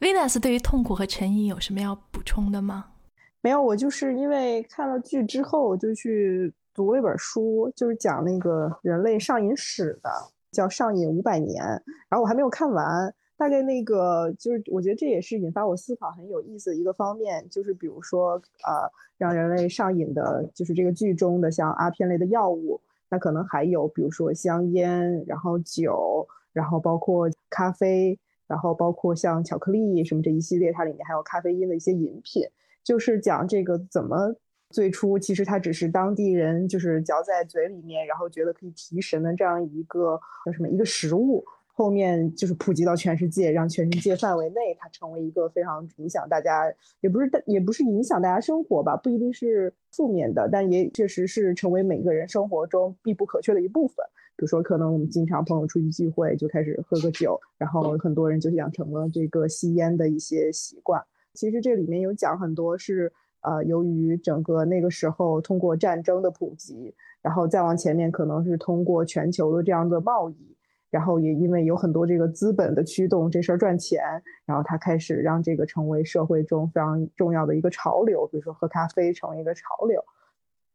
[0.00, 2.86] Venus 对于痛苦和成瘾有什么要补充的吗？
[3.44, 10.10] 没有，我就是因为看了剧之后，我就去读了一本书，就是讲那个人类上瘾史的，
[10.50, 11.62] 叫《上瘾五百年》。
[12.08, 22.80] 然后我还没有看完，大概那个就是我觉得这也是引发我思考很有意思的一个方面，就是比如说呃，让人类上瘾的，就是这个剧中的像阿片类的药物，
[23.10, 32.42] 那可能还有比如说香烟，然后酒，然后包括咖啡，然后包括像巧克力什么这一系列，它里面还有咖啡因的一些饮品。
[32.84, 34.36] 就是讲这个怎么
[34.70, 46.64] 最初其实它只是当地人就是嚼在嘴里面，然后觉得可以提神的这样一个叫什么一个食物，后面就是普及到全世界，让全世界范围内它成为一个非常影响大家，
[47.00, 54.04] 也不是也不是影响大家生活吧，不一定是负面的，但也确实是成为每个人生活中必不可缺的一部分。
[54.36, 61.00] 比如说，可能我们经常朋友出去聚会就开始喝个酒，然后很多人就养成了这个吸烟的一些习惯。
[61.34, 70.56] 其实这里面有讲很多是，呃，由于整个那个时候通过战争的普及，然后再往前面可能是通过全球的这样的贸易，
[70.90, 74.00] 然后也因为有很多这个资本的驱动，这事儿赚钱，
[74.46, 80.02] 然后他开始让这个成为社会中非常重要的一个潮流，比如说喝咖啡成为一个潮流。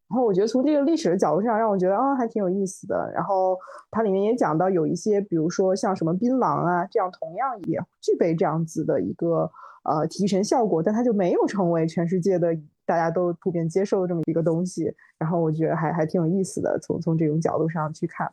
[0.09, 3.11] 然后我觉得从这个历史的角度上，让我觉得啊还挺有意思的。
[3.13, 3.57] 然后
[3.91, 9.49] 它里面也讲到有一些，比如说像什么槟榔啊，这样同样也具备这样子的一个。
[9.83, 14.93] 呃，提神效果，但它就没有成为全世界的大家都普遍接受的这么一个东西。
[15.17, 18.29] 然后我觉得还还挺有意思的，从从这种角度上去看。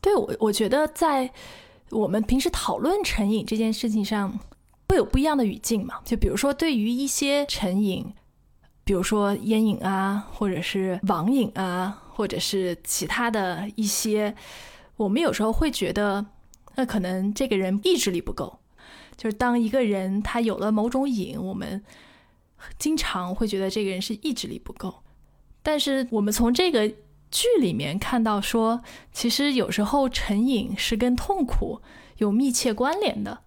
[0.00, 1.28] 对我，我觉得在
[1.90, 4.32] 我们平时讨论成瘾这件事情上，
[4.88, 5.96] 会有不一样的语境嘛。
[6.04, 8.14] 就比如说，对于一些成瘾，
[8.84, 14.34] 比如说烟瘾啊，或者是网瘾啊，或者是其他的一些，
[14.96, 16.26] 我们有时候会觉得，
[16.74, 18.58] 那可能这个人意志力不够。
[19.16, 21.82] 就是当一个人他有了某种瘾，我们
[22.78, 25.02] 经常会觉得这个人是意志力不够。
[25.62, 26.86] 但是我们从这个
[27.30, 31.80] 剧里面看到，说其实有时候成瘾是跟痛苦
[32.18, 33.43] 有密切关联的。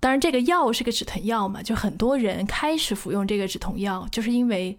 [0.00, 4.76] 当然，这个药是个止疼药嘛，就很多人开始服用这个止痛药，就是因为。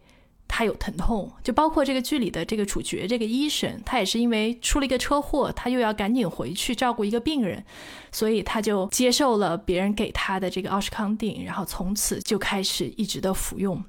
[0.54, 7.64] 他有疼痛，就包括这个剧里的这个主角，这个医生，他也是因为出了一个车祸，他又要赶紧回去照顾一个病人，
[8.12, 13.82] 所以他就接受了别人给他的这个奥施康定，然后从此就开始一直的服用。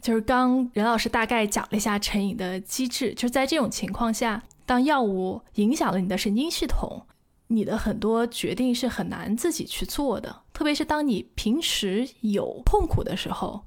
[0.00, 7.02] 就是刚任老师大概讲了一下成瘾的机制，就是在这种情况下，当药物影响了你的神经系统，
[7.48, 13.64] 你的很多决定是很难自己去做的，特别是当你平时有痛苦的时候。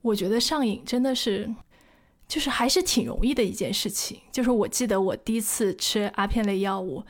[0.00, 1.52] 我觉得上瘾真的是，
[2.28, 4.20] 就是还是挺容易的一件事情。
[4.30, 7.02] 就是我记得我第一次吃阿片类药物，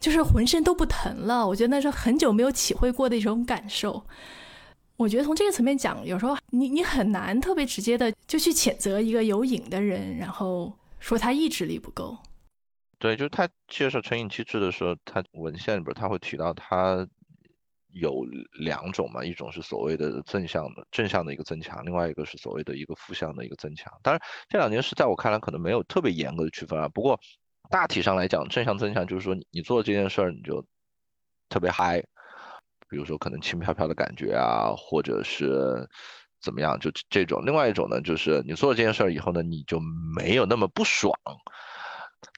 [0.00, 1.46] 就是浑身都不疼了。
[1.46, 4.04] 我觉得那是很久没有体会过的一种感受。
[4.96, 12.16] 我觉得从这个层面讲，有时候你你很难特别直接的就去谴责一个有瘾的人，然后说他意志力不够。
[12.98, 17.06] 对，就是他介绍成瘾机制的时候，他文献里边他会提到他。
[17.92, 23.90] 有两种嘛，一种是所谓的正向的正向的一个增强，另外一个是所谓的一个负向的一个增强。
[24.02, 26.86] 当然，这两件事在我看来可能没有特别严格的区分啊。
[26.90, 27.18] 不过
[27.70, 30.62] 大体上来讲，正向增强就是说你你做这件事儿你就
[31.48, 32.02] 特别嗨，
[32.90, 35.88] 比如说可能轻飘飘的感觉啊，或者是
[36.42, 36.78] 怎么样？
[36.78, 37.46] 就这种。
[37.46, 39.80] 另外一种呢，就是你做了这件事儿以后呢，你就
[40.14, 41.14] 没有那么不爽。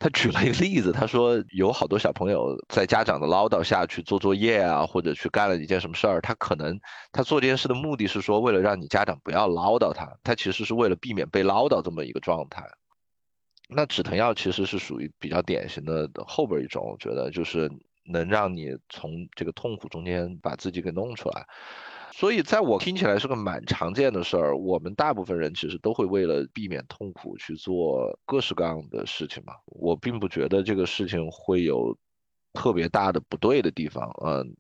[0.00, 6.78] 他举了一个例子，他说有好多小朋友在家长的唠叨下去做作业啊，或者去干了一件什么事儿，他可能
[7.10, 12.64] 他做这件事的目的是说为了让你家长不要唠叨他，他其实是为了避免被唠叨这么一个状态。
[13.68, 17.70] 那止疼药其实是属于比较典型的后边一种，我觉得就是
[18.04, 21.46] 能让你从这个痛苦中间把自己给弄出来。
[22.18, 24.56] 所以，在我听起来是个蛮常见的事儿。
[24.58, 29.52] 我们大部分人其实都会为了避免痛苦去做各式各样的事情嘛。
[29.66, 31.96] 我并不觉得这个事情会有
[32.54, 34.56] 特别大的不对的地方，嗯。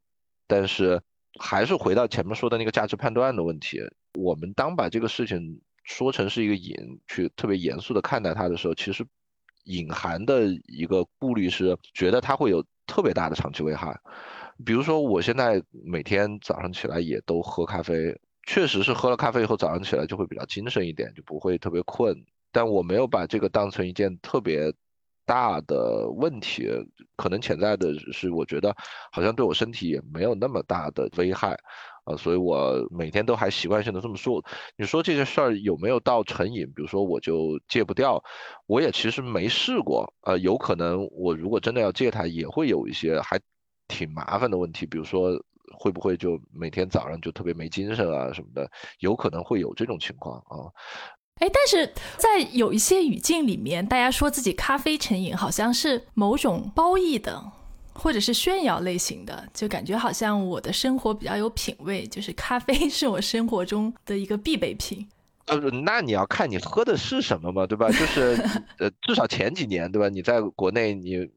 [0.46, 1.02] 但是
[1.40, 3.80] 还是回到前面说的那个价值判断的问题。
[4.14, 6.76] 我们当把这个事情说成是一个瘾，
[7.08, 9.04] 去特别严肃的看待它的时候，其实
[9.64, 13.98] 隐含的一个顾虑是觉得它会有特别大的长期危害。
[14.64, 22.14] 比如说，我现在每天早上起来也都喝咖啡，确实是喝了咖啡以后，早上起来就会比较精神一点，就不会特别困。
[22.50, 24.72] 但我没有把这个当成一件特别
[25.24, 26.68] 大的问题，
[27.16, 28.74] 可能潜在的是，我觉得
[29.12, 31.56] 好像对我身体也没有那么大的危害，
[32.04, 34.44] 啊，所以我每天都还习惯性的这么做。
[34.76, 36.66] 你说这件事儿有没有到成瘾？
[36.74, 38.20] 比如说我就戒不掉，
[38.66, 43.38] 我也其实没试过，呃，有可能我如果真的要戒它，也会有一些还。
[43.88, 45.30] 挺麻烦的问题，比如说
[45.76, 48.70] 会不会就每天早上就特别没精神啊什么的，
[49.00, 50.68] 有可能会有这种情况啊。
[51.40, 57.40] 哎，但是在有一些语境里面，大家说自己咖啡成瘾，好像是某种褒义的，
[57.94, 65.08] 或者是炫耀类型的，就感觉好像我的生活比较有品味，就是咖啡是我生活中的一个必备品。
[65.46, 67.88] 呃，那你要看你喝的是什么嘛，对吧？
[67.88, 68.36] 就是
[68.78, 70.08] 呃，至少前几年，对吧？
[70.08, 71.30] 你在国内你。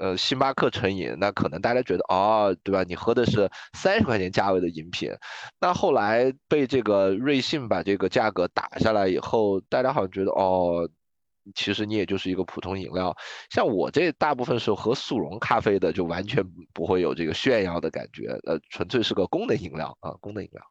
[0.00, 2.82] 呃，星巴克成瘾，那可能大家觉得哦，对吧？
[2.84, 5.10] 你喝的是三十块钱价位的饮品，
[5.60, 10.88] 那后来被这个瑞幸把这个价格打下来以后，大家好像觉得哦，
[11.54, 13.14] 其实你也就是一个普通饮料。
[13.50, 20.62] 像我这大部分时候喝速溶咖啡的，就完全不会有这个炫耀的感觉，呃，纯粹是个功能饮料啊，功能饮料。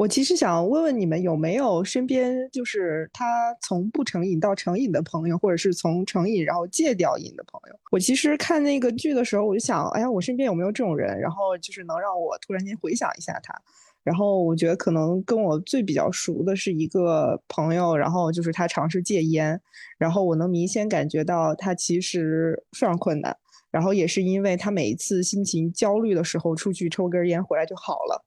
[0.00, 7.78] 我其实想问问你们有没有身边就是他从不成瘾到成瘾的朋友，或者是从成瘾然后戒掉瘾的朋友。
[7.92, 11.20] 我其实看那个剧的时候，我就想，哎呀，我身边有没有这种人？
[11.20, 13.54] 然后就是能让我突然间回想一下他。
[14.02, 19.60] 然后我觉得可能跟我最比较熟的是一个朋友，然后就是他尝试戒烟，
[19.98, 23.36] 然后我能明显感觉到他其实非常困难。
[23.70, 28.24] 然后也是因为他每一次心情焦虑的时候出去抽根烟回来就好了。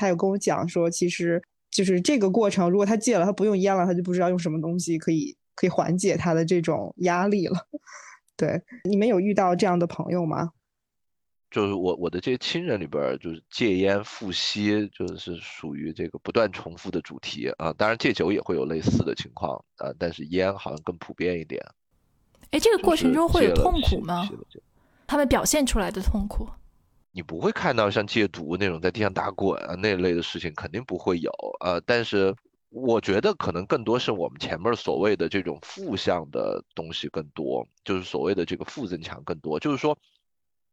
[0.00, 7.68] 他有跟我讲说，其实就是这个过程，如果他戒了，他不用烟了，他就不知道用什么东西可以可以缓解他的这种压力了。
[8.34, 10.52] 对，你们有遇到这样的朋友吗？
[11.50, 17.70] 就是我我的这些亲人里边，就是戒烟复吸，就是属于这个不断重复的主题啊。
[17.74, 21.62] 当然戒酒也会有类似的情况啊，但是烟好像更普遍一点。
[22.52, 24.26] 哎，这个过程中会有痛苦吗？
[25.06, 26.48] 他们表现出来的痛苦？
[27.12, 31.80] 你不会看到像戒毒那种在地上打滚啊那类的事情，肯定不会有呃。
[31.80, 32.32] 但是
[32.68, 39.58] 我觉得可能更多是我们前面所谓的这种负向的东西更多，就是所谓的这个负增强更多。
[39.58, 39.98] 就是说，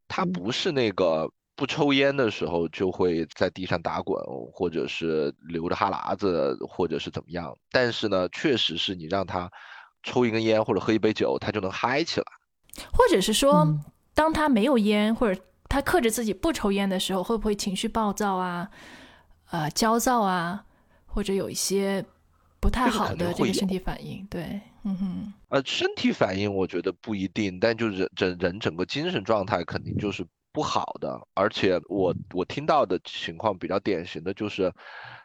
[0.08, 4.24] 他不是那个不抽烟的时候就会在地上打滚，
[4.54, 7.58] 或者是流着哈喇子，或者是怎么样。
[7.72, 9.52] 但是呢，确实是你让他
[10.04, 12.26] 抽一根烟或者喝一杯酒，他就能嗨起来。
[12.94, 13.68] 或者是说，
[14.14, 15.42] 当他没有烟或者。
[15.70, 18.70] 他克制自己不抽烟的时候，会不会情绪暴躁啊？
[19.52, 20.66] 呃，焦躁啊，
[21.06, 22.04] 或者有一些
[22.60, 24.26] 不太好的这个身体反应？
[24.30, 25.34] 对，嗯哼。
[25.50, 31.18] 呃，身体反应我觉得不一定，但就是整人整个精神状态肯定就是不好的。
[31.34, 34.74] 而且我我听到的情况比较典型的就是，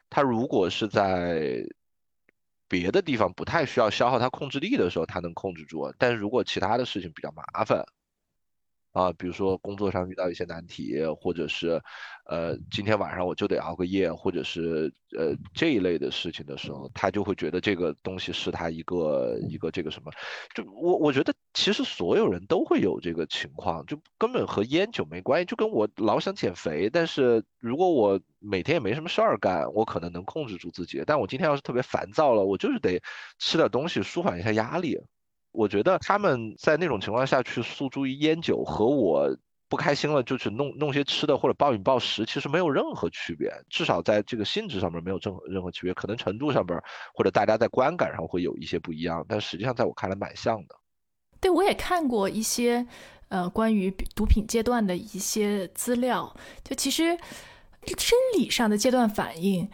[0.08, 1.64] 他如果是在
[2.68, 5.92] 别的地方不太需要消耗他控制力的时候，他能控制住。
[5.98, 7.84] 但是如果其他的事情比较麻烦。
[8.92, 11.80] 啊，比如说工作上遇到一些难题，或者是，
[12.26, 20.12] 呃，今天晚上我就得熬个夜，或者是呃这一类的事情的时候，他就会觉得这个东西是他一个一个这个什么，
[20.54, 33.00] 就我我觉得其实所有人都会有这个情况，就根本和烟酒没关系，就跟我老想减肥，但是如果我每天也没什么事儿干，我可能能控制住自己，但我今天要是特别烦躁了，我就是得
[33.38, 35.00] 吃点东西舒缓一下压力。
[35.52, 39.28] 我觉得他们在那种情况下去诉诸于烟酒，和我
[39.68, 46.78] 不开心了就去弄弄些吃的或者暴饮暴食，其实没有任何区别，至少在这个性质上面没有任何任何区别，可能程度上边
[47.14, 50.74] 或者大家在观感上会有一些不一样，但实际上在我看来蛮像的。
[51.40, 52.86] 对，我也看过一些
[53.28, 57.16] 呃关于毒品阶段的一些资料，就其实
[57.98, 59.68] 生理上的阶段反应。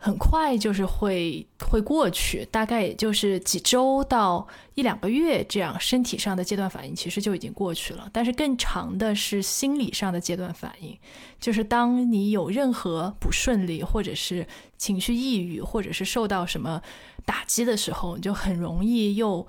[0.00, 8.08] 很快就是会会过去，大概也就是几周到一两个月这样，身体上的阶段反应其实就已经过去了。
[8.12, 10.96] 但是更长的是心理上的阶段反应，
[11.40, 14.46] 就是当你有任何不顺利，或者是
[14.76, 16.80] 情绪抑郁，或者是受到什么
[17.24, 19.44] 打击的时候，你就很容易又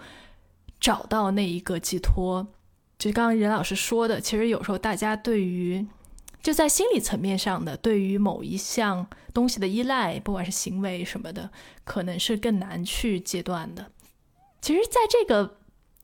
[0.79, 2.47] 找到那一个寄托。
[2.97, 5.85] 就刚刚任老师说的，其实有时候大家对于
[6.41, 11.49] 就在心理层面上的对于某一项东西的依赖，不管是行为什么的，
[11.83, 13.91] 可能是更难去戒断的。
[14.61, 15.57] 其实，在这个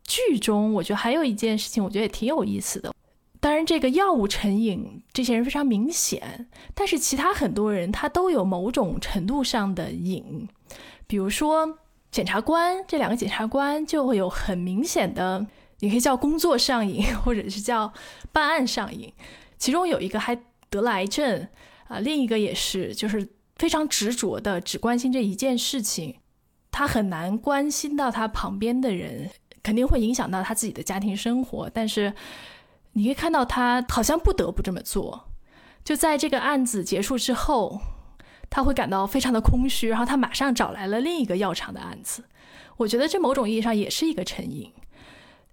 [0.04, 2.94] 剧中，我觉得还有一件事情，我觉得也挺有意思的。
[3.40, 10.48] 当然，这个药物成瘾，这些人非常明显，但是其他很多人他都有某种程度上的瘾。
[11.08, 11.80] 比如说，
[12.12, 15.46] 检察官这两个检察官就会有很明显的，
[15.80, 17.94] 你可以叫工作上瘾，或者是叫
[18.32, 19.14] 办案上瘾。
[19.58, 20.36] 其中有一个还
[20.70, 21.48] 得了癌症
[21.88, 26.16] 啊，另一个也是，就是非常执着的只关心这一件事情，
[26.72, 29.30] 他很难关心到他旁边的人，
[29.64, 31.70] 肯定会影响到他自己的家庭生活。
[31.74, 32.14] 但是
[32.94, 35.30] 你可以看到他好像不得不这么做。
[35.84, 37.80] 就在这个案子结束之后，
[38.50, 42.24] 他会感到非常的空虚，然后他马上找来了另一个药厂的案子。
[42.78, 44.72] 我觉得这某种意义上也是一个成瘾。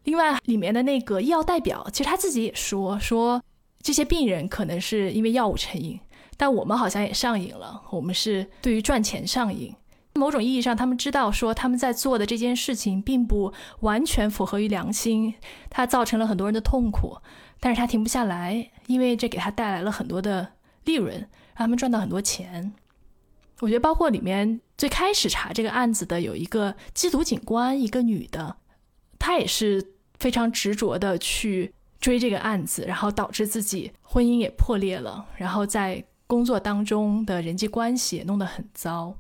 [0.04, 3.42] 另外，里面的那个医药代表，其实他自己也说说。
[3.82, 5.98] 这些病人可能是因为药物成瘾，
[6.36, 7.82] 但我们好像也上瘾了。
[7.90, 9.74] 我们是对于赚钱上瘾。
[10.14, 15.34] 某种意义上，他们知道说他们在做的这件事情并不完全符合于良心，
[15.70, 17.16] 它造成了很多人的痛苦，
[17.58, 20.52] 但是他停不下来，因为这给他带来了很多的
[20.84, 22.74] 利润，让他们赚到很多钱。
[23.60, 28.56] 我觉得，包括里面最开始查这个案子的有一个缉毒警官，一个女的，
[29.18, 31.72] 她也是非常执着的去。
[32.02, 39.16] 追这个案子，然后导致自己婚姻也破裂了，然后在工作当中的人际关系也弄得很糟。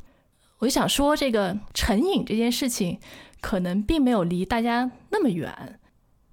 [0.58, 2.98] 我就想说，这个成瘾这件事情，
[3.40, 5.78] 可能并没有离大家那么远，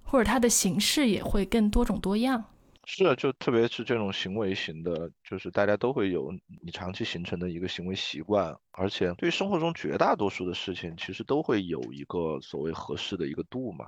[0.01, 2.43] 或者它的形式也会更多种多样。
[2.85, 6.31] 是啊，就特别是这种行为型的，就是大家都会有
[6.63, 13.85] 你长期形成的一个行为习惯，而且对生活中绝大多数的事情，其实都会有一个所谓合适的一个度嘛。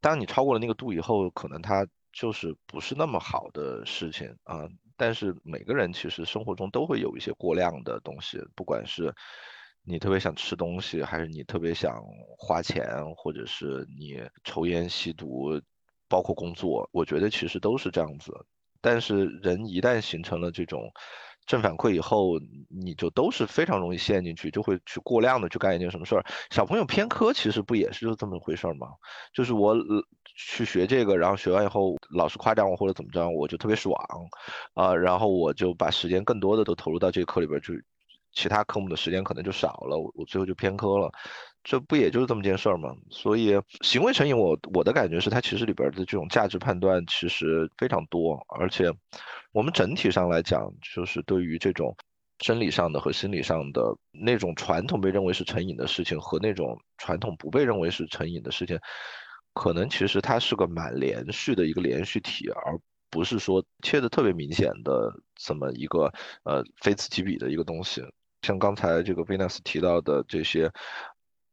[0.00, 4.68] 当你超过了那个度以后，可能它就是不是那么好的事情啊。
[4.96, 9.14] 但是每个人其实生活中都会有一些过量的东西，不管是
[9.82, 12.02] 你特别想吃东西，还是你特别想
[12.38, 12.86] 花钱，
[13.16, 15.60] 或者是你抽烟吸毒，
[16.08, 18.32] 包括工作，我觉得其实都是这样子。
[18.80, 20.90] 但是人一旦形成了这种。
[21.46, 22.38] 正反馈以后，
[22.68, 26.24] 你就都是非常容易陷进去，就会去过量的去干一件什么事儿。
[26.50, 28.86] 小朋友偏科其实不也是就这么回事儿吗？
[29.32, 29.76] 就是我
[30.36, 33.94] 去学这个，然后学完以后老师夸奖我或者怎么着，我就特别爽
[34.74, 37.82] 啊，然后我就把时间更多的都投入到这个课里边去，
[38.32, 41.10] 其他科目的时间可能就少了，我我最后就偏科了。
[41.62, 42.96] 这不也就是这么件事儿吗？
[43.10, 48.90] 所以行为成瘾，我我的感觉是，它其实里边的这种价值判断其实非常多，而且
[49.52, 51.94] 我们整体上来讲，就是对于这种
[52.38, 58.78] 生理上的和心理上的那种传统被认为是成瘾的事情，和那种传统不被认为是成瘾的事情，
[59.52, 62.78] 可能其实它是个蛮连续的一个连续体，而
[63.10, 66.10] 不是说切的特别明显的这么一个
[66.44, 68.02] 呃非此即彼的一个东西。
[68.42, 70.70] 像刚才这个 Venus 提到的这些。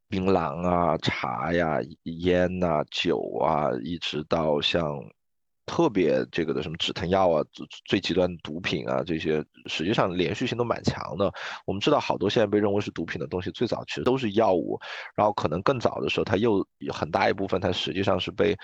[0.09, 5.03] 槟榔啊、茶呀、烟呐、酒啊，一直到像
[5.65, 11.29] 特别这个的什么止疼药啊、最最极端毒品啊，这些实际上连续性都蛮强的。
[11.65, 14.79] 我们知道好多现在被认为是毒品的东西，最早其实都是药物，
[15.13, 18.57] 然后可能更早的时候，它又有很大一部分它实际上是被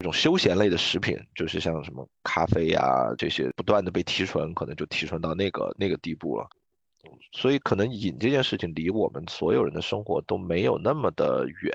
[0.00, 6.48] 这种休闲类的食品，就是像什么咖啡呀这些，不断的被提纯，可能就提纯到那个那个地步了。
[7.32, 11.74] 所以，可能瘾这件事情离我们所有人的生活都没有那么的远。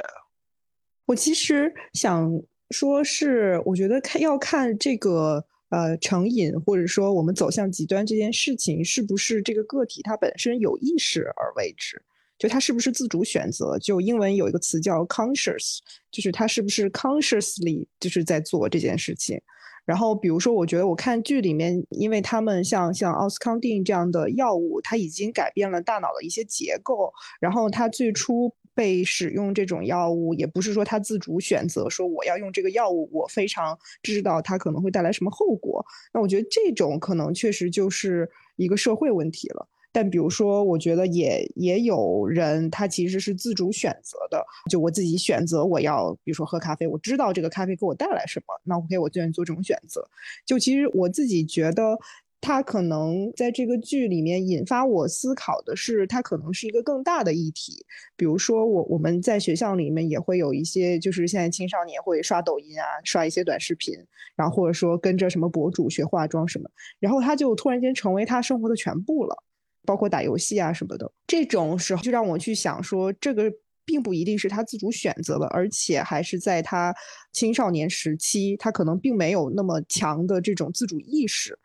[1.06, 2.32] 我其实想
[2.72, 12.02] 说，是我觉得看要看这个呃成瘾，或者说我们走向极端这件事情，是不是这个个体他本身有意识而为之，
[12.38, 13.78] 就他是不是自主选择。
[13.80, 15.80] 就英文有一个词叫 conscious，
[16.12, 19.42] 就是他是不是 consciously 就是在做这件事情。
[19.86, 27.14] 然后，比如说，我觉得我看剧里面，因为他们像像奥斯康定这样的药物，它已经改变了大脑的一些结构。
[27.40, 35.86] 然后，它最初被使用这种药物，也不是说他自主选择说我要用这个药物，我非常知道它可能会带来什么后果。
[36.14, 39.68] 那我觉得这种可能确实就是一个社会问题了。
[39.96, 44.46] 但比如说，我觉得也也有人，他其实是自主选择的。
[44.70, 50.06] 就我自己选择，我要比如说喝咖啡，我知道这个咖啡给我带来什么，那 OK，我就愿意做这种选择。
[50.46, 51.98] 就其实我自己觉得，
[52.42, 57.86] 它可能在这个剧里面引发我思考的是，它可能是一个更大的议题。
[58.18, 63.96] 比如说，我我们在学校里面也会有一些，就是现在青少年会刷抖音啊，刷一些短视频，
[64.36, 66.70] 然后或者说跟着什么博主学化妆什么，
[67.00, 69.44] 然后他就突然间成为他生活的全部了，
[69.86, 71.10] 包括打游戏啊什么的。
[71.28, 73.52] 这种时候就让我去想说，这个
[73.86, 76.94] 并不一定是他自主选择的，而且还是在他
[77.32, 81.58] 青少年时期，他可能并没有那么强的这种自主意识。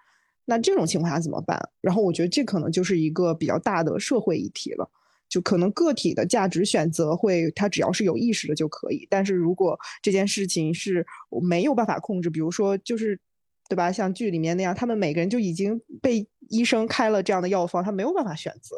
[0.44, 1.58] 那这种情况下怎么办？
[1.80, 4.90] 然后我觉得这可能就是一个比较大的社会议题了。
[5.28, 9.06] 就可能个体的价值选择会，他只要是有意识的就可以。
[9.08, 11.06] 但是如果这件事情是
[11.40, 13.16] 没有办法控制，比如说就是，
[13.70, 13.92] 对吧？
[13.92, 18.74] 像剧里面那样，他们每个人就已经被医生开了这样的药方，他没有办法选择，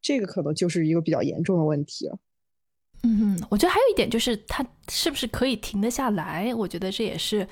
[0.00, 2.16] 这个可能就是一个比较严重的问题了。
[3.02, 6.54] 嗯，我觉得还有一点就是，他是不是可以停得下来？
[6.54, 7.46] 我觉得这也是。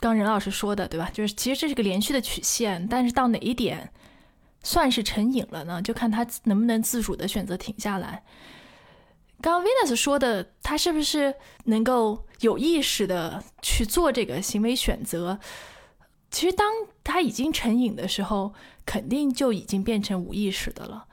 [0.00, 1.08] 刚任老师说的对吧？
[1.14, 3.88] 就是其实这是个连续的曲线，但是到哪一点
[4.62, 5.80] 算是成瘾了呢？
[5.80, 8.22] 就看他能不能自主的选择停下来。
[9.40, 11.34] 刚刚 Venus 说的，他是不是
[11.66, 15.38] 能够有意识的去做这个行为选择？
[16.34, 16.66] 其实当
[17.04, 18.52] 他已经成瘾的时候，
[18.84, 21.04] 肯定就已经变成无意识的了，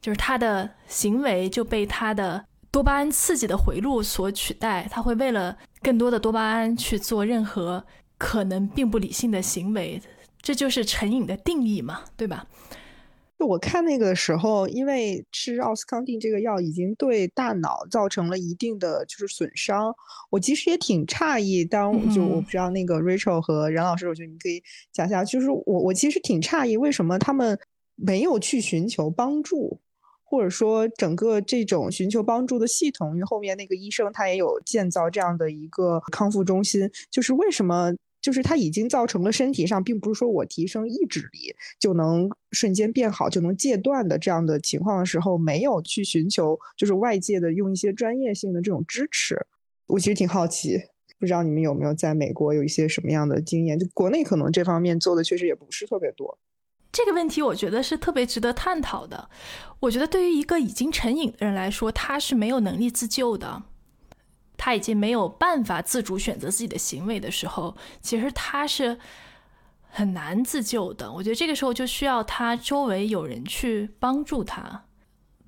[0.00, 7.84] 就是他的行为就被他的多巴胺刺激的回路所取代，他会为了更多的多巴胺去做任何。
[8.18, 10.00] 可能并不理性的行为，
[10.40, 12.46] 这就是成瘾的定义嘛，对吧？
[13.38, 19.94] 就我看那个时候，因为吃奥斯康定这个药已经对大脑造成了一定的就是损伤，
[20.30, 21.62] 我其实也挺诧异。
[21.62, 27.58] 当就我不知道那个 Rachel 和任老师，我觉得你可以讲一下，就是我我其实挺诧异，为什么他们
[27.94, 29.80] 没有去寻求帮助，
[30.24, 37.94] 或者说整个这种寻求帮助的系统，因为后面那个医生他也有建造这样的一个康复中心，就是为什么？
[38.26, 49.46] 就是它已经造成了身体上，并不是说我提升意志力就能瞬间变好，就能戒断的这样的情况的时候，没有去寻求就是外界的用一些专业性的这种支持。
[49.86, 50.76] 我其实挺好奇，
[51.20, 53.78] 不知道你们有没有在美国有一些什么样的经验？
[53.78, 56.36] 就国内可能这方面做的确实也不是特别多。
[56.90, 59.30] 这个问题我觉得是特别值得探讨的。
[59.78, 63.62] 我觉得对于一个已经成瘾的人来说，他是没有能力自救的。
[64.66, 68.98] 他已经没有办法自主选择自己的行为的时候，其实他是
[69.88, 71.12] 很难自救的。
[71.12, 74.86] 我觉得这个时候就需要他周围有人去帮助他，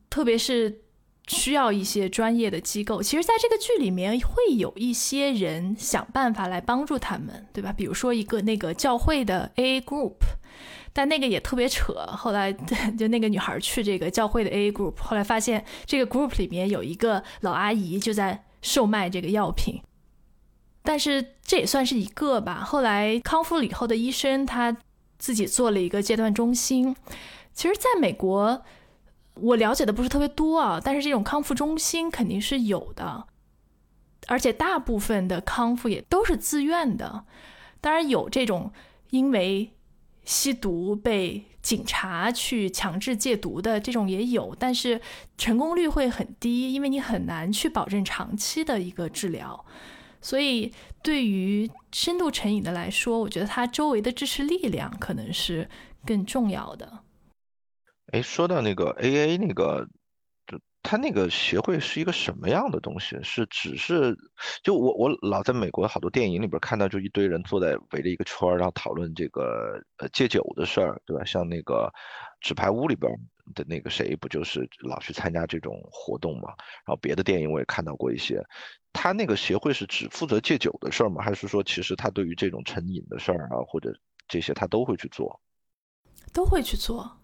[0.09, 0.83] 特别是
[1.27, 3.03] 需要一些专业的机构。
[3.03, 7.73] 其实，在这个剧里面会有一些人想办法来帮助他们，对吧？
[7.73, 10.19] 比如说一个那个教会的 A group，
[10.93, 11.93] 但那个也特别扯。
[12.17, 12.53] 后来
[12.97, 18.45] 就那个女孩去这个教会的 A group，后来发现这个 group 里面有一个老阿姨就在。
[18.63, 19.83] 售卖这个药品，
[20.83, 22.65] 但是这也算是一个吧。
[22.65, 24.77] 后来康复了以后的医生，他
[25.19, 26.95] 自己做了一个戒断中心。
[27.53, 28.63] 其实，在美国，
[29.35, 33.27] 我了解的不是特别多啊，但是这种康复中心肯定是有的，
[34.29, 37.25] 而且大部分的康复也都是自愿的。
[37.81, 38.73] 当然，有这种
[39.11, 39.73] 因为
[40.25, 41.45] 吸毒被。
[41.63, 45.01] 警察去强制戒毒的这种也有，但是
[45.37, 49.65] 成功率会很低，因为你很难去保证长期的一个治疗。
[50.21, 55.69] 所以，对于深度成瘾的来说，我觉得他周围的支持力量可能是
[56.07, 57.01] 更重要的。
[58.13, 59.89] 哎，说到那个 AA 那个。
[60.83, 63.19] 他那个协会是一个什么样的东西？
[63.23, 64.17] 是只是
[64.63, 71.25] 就我我老在美国好多电影里边看到，就一堆人坐在围着一个圈，然后讨论这个呃戒酒的事儿，对吧？
[71.25, 71.93] 像那个
[72.41, 73.13] 纸牌屋里边
[73.55, 76.49] 的那个谁，不就是老去参加这种活动嘛？
[76.87, 78.43] 然后别的电影我也看到过一些。
[78.93, 81.23] 他那个协会是只负责戒酒的事儿吗？
[81.23, 83.93] 还是说其实他对于这种成瘾的事儿啊，或者
[84.27, 85.41] 这些他都会去做？
[86.33, 87.18] 都会去做。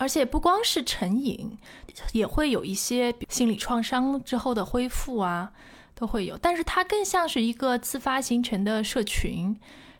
[0.00, 1.58] 而且不光是成瘾，
[2.12, 5.52] 也会有一些心理创伤之后的恢复啊，
[5.94, 6.38] 都会有。
[6.38, 9.54] 但是它更像是一个自发形成的社群，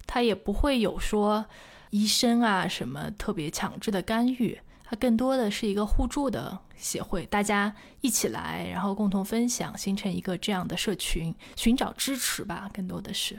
[0.07, 1.45] 它也不会有说
[1.91, 13.39] 医生啊什么特别强制的干预，它更多的是一个互助的协会，大家一起来，然后共同分享，形成一个这样的社群，寻找支持吧，更多的是。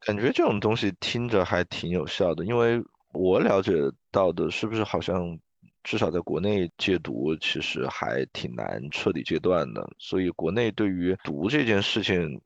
[0.00, 2.82] 感觉这种东西听着还挺有效的，因为
[3.12, 3.72] 我了解
[4.10, 5.38] 到的是不是好像。
[5.86, 12.40] 至少在国内戒毒其实还挺难彻底戒断的，所以国内对于毒这件事情，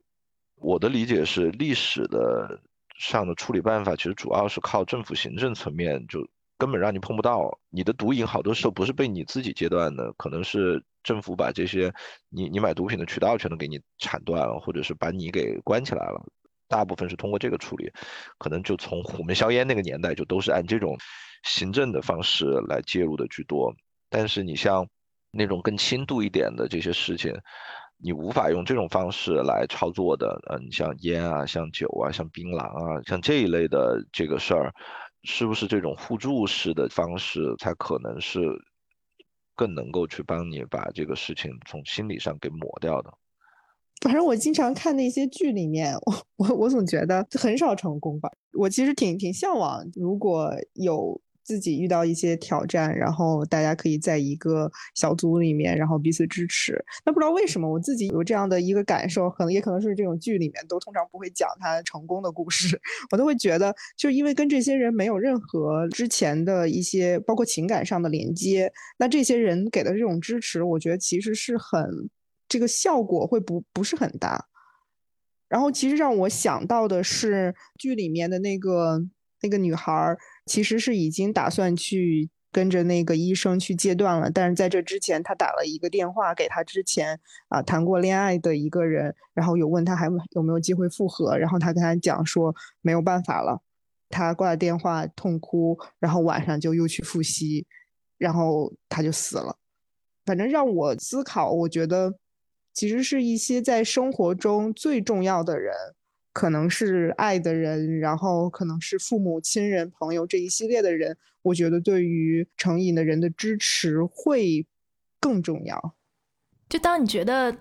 [0.57, 2.61] 我的理解是历史的
[2.99, 6.23] 上的处理办法其实主要是靠政府行政层面，就
[6.59, 11.91] 根本让你碰不到你的毒瘾，好多时候不是被你自己戒断的，可能是政府把这些
[12.29, 16.23] 你你买毒品的渠道全都给你铲断了，或者是把你给关起来了，
[16.67, 17.91] 大部分是通过这个处理，
[18.37, 20.95] 可能就从虎门销烟那个年代就都是按这种。
[21.43, 23.73] 行政的方式来介入的居多。
[24.09, 24.87] 但是你像
[25.31, 27.33] 那种更轻度一点的这些事情，
[27.97, 30.37] 你无法用这种方式来操作的。
[30.49, 34.73] 呃，你像烟啊，像酒啊，像槟榔啊，像这一类的这个事儿，
[35.23, 38.41] 是不是这种互助式的方式才可能是
[39.55, 43.13] 更能够去帮你把这个事情从心理上给抹掉的？
[44.01, 48.29] 反正我经常看那些剧里面， 我我我总觉得很少成功吧。
[48.59, 51.21] 我其实挺挺向往，如果有。
[51.51, 56.81] 自己遇到一些挑战，然后大家可以在一个小组里面，然后彼此支持。
[57.05, 62.79] 那不知道为什么我自己有这样的一个感受，可能也可能是这种剧里面都通常不会讲他成功的故事，
[63.11, 72.09] 我都会觉得，就因为跟这些人没有任何之前的一些包括情感上的连接，那这些人给的这种支持，我觉得其实是很
[72.47, 74.47] 这个效果会不不是很大。
[75.49, 78.97] 然后其实让我想到的是剧里面的那个
[79.41, 80.17] 那个女孩儿。
[80.45, 93.61] 其实是已经打算去跟着那个医生去戒断了，但是在这之前，他打了一个电话给他之前啊谈过恋爱的一个人，然后有问他还有没有机会复合，然后他跟他讲说没有办法了，
[94.09, 97.65] 他挂了电话痛哭，然后晚上就又去复吸，
[98.17, 99.55] 然后他就死了。
[100.25, 102.15] 反正让我思考，我觉得
[102.73, 105.73] 其实是一些在生活中最重要的人。
[106.33, 114.65] 可能是爱的人，然后可能是父母亲人、朋友这一系列的人，我觉得对于成瘾的人的支持会
[115.19, 115.95] 更重要。
[116.69, 117.55] 就当你觉得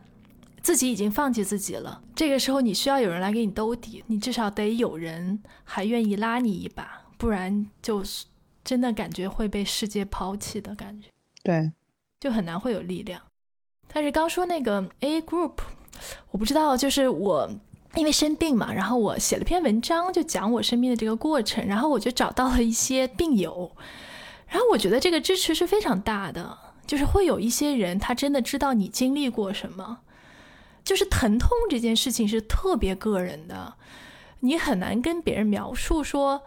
[0.62, 8.26] 自己已经放弃自己了，这个时候你需要有人来给你兜底，你至少得有人还愿意拉你一把，不然就是
[8.62, 11.08] 真的感觉会被世界抛弃的感觉。
[11.42, 11.72] 对，
[12.20, 13.20] 就很难会有力量。
[13.92, 15.54] 但是刚说那个 A group，
[16.30, 17.50] 我不知道，就是我。
[17.96, 23.72] 因为生病嘛，然后我写了篇文章，就讲我生病的这个过程，然后我就找到了一些病友，
[24.46, 29.98] 然后我觉得这个支持是非常大的，就是会有一些人他真的知道你经历过什么，
[30.84, 33.74] 就是疼痛这件事情是特别个人的，
[34.38, 36.42] 你很难跟别人描述说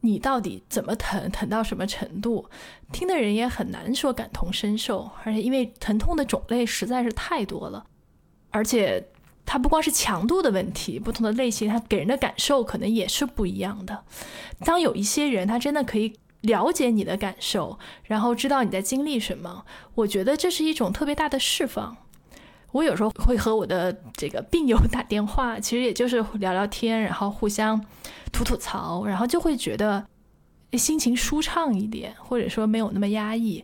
[0.00, 2.50] 你到底怎么疼，疼到什么程度，
[2.90, 7.86] 听的人也很难说感同身受，而且因为疼痛的种类实在是太多了，
[8.50, 9.06] 而且。
[9.44, 14.04] 它不光是强度的问题，不同的类型，它给人的感受可能也是不一样的。
[14.60, 19.64] 当有一些人，他真的可以了解你的感受，然后知道你在经历什么，
[19.96, 21.96] 我觉得这是一种特别大的释放。
[22.70, 27.84] 我有时候会和我的这个病友打电话，其实也就是聊聊天，然后互相
[28.32, 30.06] 吐吐槽，然后就会觉得
[30.72, 33.62] 心情舒畅一点，或者说没有那么压抑。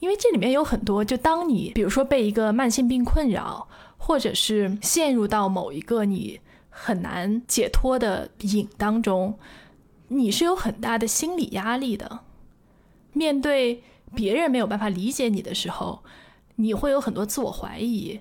[0.00, 3.68] 因为这里面有很多，就当你比如说被一个慢性病困扰。
[4.06, 6.38] 或者是陷入到某一个你
[6.68, 9.38] 很难解脱的瘾当中，
[10.08, 12.20] 你是有很大的心理压力的。
[13.14, 13.82] 面对
[14.14, 16.04] 别人没有办法理解你的时候，
[16.56, 18.20] 你会有很多自我怀疑。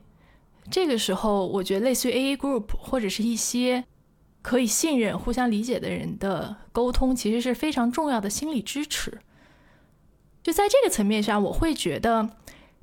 [0.72, 3.84] 这个时候，我觉得类似于 AA Group 或者是一些
[4.42, 9.20] 可以信任、互相理解的人的沟通，其实是非常重要的心理支持。
[10.42, 12.30] 就在这个层面上，我会觉得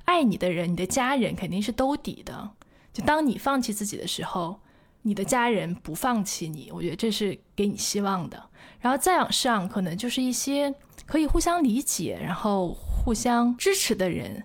[0.05, 2.51] 爱你的人、你的家人肯定是兜底的。
[2.93, 4.59] 就当你放弃自己的时候，
[5.03, 8.49] 你的家人不放弃你，我觉得这是给你希望的。
[8.81, 10.75] 然后再往上，可能就是一些
[11.05, 14.43] 可以互相理解、然后互相支持的人，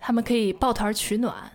[0.00, 1.52] 他们可以抱团取暖。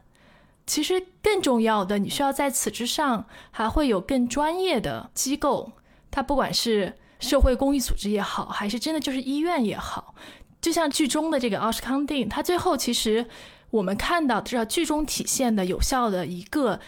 [0.67, 5.71] 其实更重要的，你需要在此之上还会有更专业的机构，
[6.11, 10.13] 它不管是社会公益组织也好，还是真的就是医院也好，
[10.61, 13.25] 就像剧中的这个奥斯康定，他最后其实。
[13.71, 16.79] 我们看到至少剧中体现的有效的一个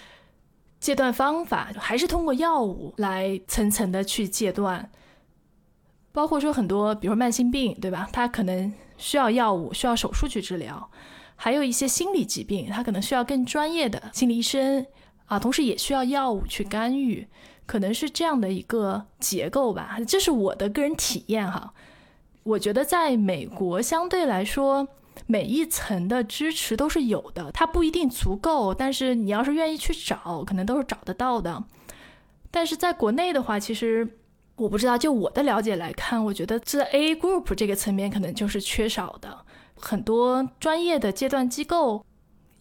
[0.79, 4.91] 戒断方法，还是通过药物来层层的去戒断。
[6.11, 8.07] 包括说很多，比如说慢性病，对吧？
[8.11, 10.89] 它可能需要药物，需要手术去治疗；
[11.37, 14.85] 还有一些心理疾病，它可能需要更专业的心理医生
[15.25, 17.27] 啊，同时也需要药物去干预，
[17.65, 19.97] 可能是这样的一个结构吧。
[20.05, 21.73] 这是我的个人体验哈。
[22.43, 24.89] 我觉得在美国相对来说。
[25.25, 31.63] 每一层的支持都是有的，它不一定足够，但是你要是愿意去找，可能都是找得到的。
[32.51, 34.17] 但是在国内的话，其实
[34.55, 39.45] 我不知道，就我的了解来看，我觉得在 A group 这个层面可能就是缺少的。
[39.75, 42.05] 很多专业的阶段机构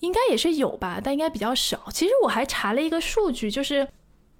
[0.01, 1.89] 应该也是有吧，但应该比较少。
[1.93, 3.87] 其实我还查了一个数据，就是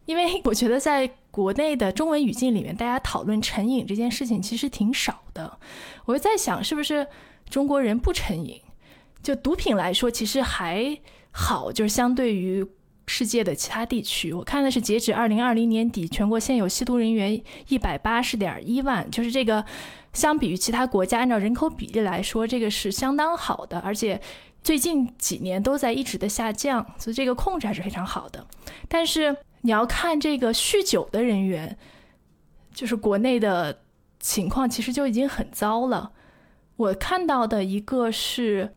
[0.07, 5.59] 因为我觉得在国内的中文语境里面，大家讨论成瘾这件事情其实挺少的。
[6.07, 7.07] 我就在想，是不是？
[7.53, 8.59] 中国人不成瘾，
[9.23, 10.99] 就毒品来说，其实还
[11.31, 12.67] 好，就是相对于
[13.07, 14.33] 世界的其他地区。
[14.33, 17.39] 我看的是截止二零二零年底，全国现有吸毒人员
[17.69, 19.63] 一百八十点一万，就是这个
[20.15, 24.19] 相比于其他国家按照人口比例来说，这个是相当好的，而且
[24.63, 28.47] 最近几年都在一直的下降，所以这个控制还是非常好的。
[28.89, 31.77] 但是你要看这个酗酒的人员，
[32.73, 33.83] 就是国内的
[34.19, 36.13] 情况其实就已经很糟了。
[36.77, 38.75] 我看到的一个是。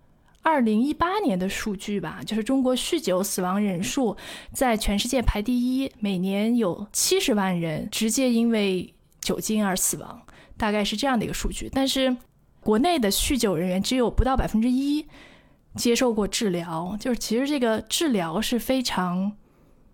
[0.48, 4.16] 二零一八年的数据吧，就是中国酗酒死亡人数
[4.54, 10.22] 在全世界排第一，每年有七十万人直接因为酒精而死亡，
[10.56, 11.68] 大概是这样的一个数据。
[11.74, 12.16] 但是
[12.60, 15.08] 国内的酗酒人员只有不到百分之一
[15.74, 19.36] 接受过治疗，就是其实这个治疗是非常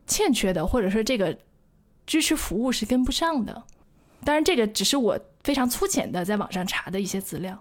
[0.06, 1.38] 欠缺的，或者说这个
[2.06, 3.64] 支持服务是跟不上的。
[4.26, 7.58] 当然，这个只是我非常粗浅的在网上查的一些资料。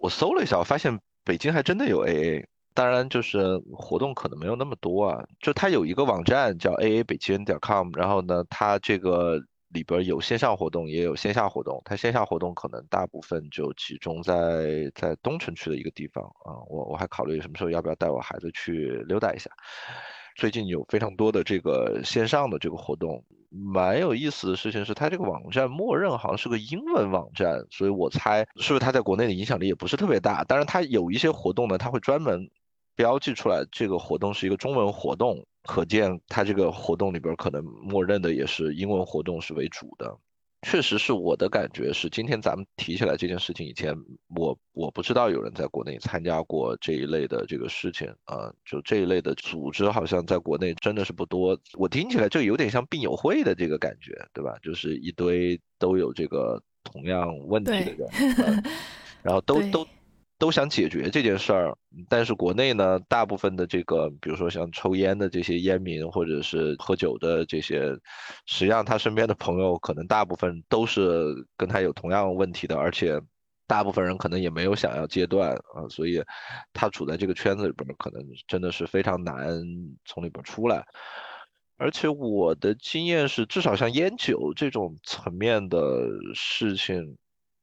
[0.00, 0.98] 我搜了一下，我发现。
[1.22, 5.22] 北京还真的有 AA，当然就是活动可能没有那么多啊。
[5.38, 9.38] 就它有一个网站叫 AA 北京点 com，然后呢，它这个
[9.68, 11.80] 里边有线上活动，也有线下活动。
[11.84, 16.56] 它线下活动可能大部分就集中在在东城区的一个地方啊。
[16.70, 19.50] 我我还考虑什么时候要不要带我孩子去溜达一下。
[20.36, 23.22] 最近有非常多的这个线上的这个活动。
[23.50, 30.44] 蛮有意思的事情是，它这个网站默认好像是个英文网站，所以我猜是不是它在国内的影响力也不是特别大。
[30.44, 32.48] 当然，它有一些活动呢，它会专门
[32.94, 40.16] 标记出来这个活动是一个中文活动，可见它这个活动里边可能默认的也是英文活动是为主的。
[40.62, 43.96] 确实是我的感觉是，今天咱们提起来这件事情以前，
[44.36, 51.58] 我我不知道有人在国内参加过这一类的这个事情啊，就这一类的组织好像在国内真的是不多。
[51.78, 54.54] 我听起来就有点像病友会的这个感觉，对吧？
[54.62, 58.64] 就是一堆都有这个同样问题的人，
[59.22, 59.86] 然后都都。
[60.40, 61.76] 都想解决这件事儿，
[62.08, 67.92] 但是国内呢，大部分的这个，比如说像抽烟的这些烟民，或者是喝酒的这些，
[68.46, 73.20] 实际上他身边的朋友可能大部分都是跟他有同样问题的，而且
[73.66, 76.24] 大部分人可能也没有想要戒断啊，所以
[76.72, 79.62] 他处在这个圈子里边，可能真的是非常难
[80.06, 80.86] 从里边出来。
[81.76, 87.18] 而且我的经验是，至少像烟酒这种层面的事情。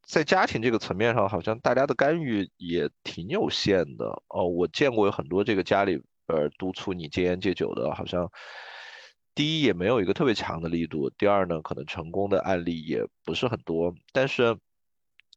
[0.08, 4.48] 在家庭这个层面上，好像大家的干预也挺有限的哦。
[4.48, 8.32] 我见过有很多这个家里边督促你戒烟戒酒的，好像
[9.36, 13.94] 第一也没有一个特别强的力度，第二呢，可能成功的案例也不是很多。
[14.14, 14.58] 但是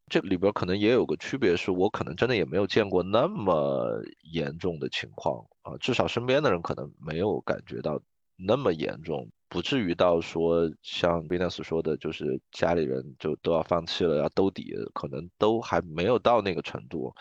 [0.06, 4.00] 这里边可能也有个区别，是我可能真的也没有见过那么
[4.32, 8.00] 严重的情况啊，至少身边的人可能没有感觉到
[8.36, 9.28] 那么严重。
[9.50, 17.12] 不至于到说像 Venus 说的，就是家里人就都要放弃了，要兜底，可能都还没有到那个程度，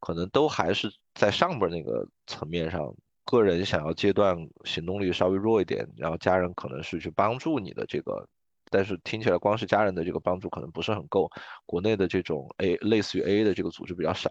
[0.00, 2.92] 可能都还是在上边那个层面上，
[3.24, 8.28] 个人想要阶段行动力稍微弱一点，然后家人可能是去帮助你的这个，
[8.68, 11.30] 但是听起来光是家人的这个帮助可能不是很够，
[11.66, 14.28] 国内的这种 A 类似于 A 的这个组织比较少。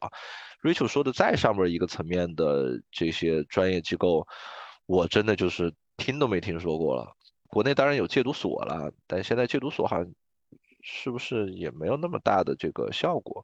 [0.61, 4.27] Rachel 说的再上边一个层面的这些专业机构，
[4.87, 7.15] 我真的就是听都没听说过了。
[7.47, 10.11] 国内当然有戒毒所了，但现在戒毒所好像
[10.81, 13.43] 是不是也没有那么大的这个效果？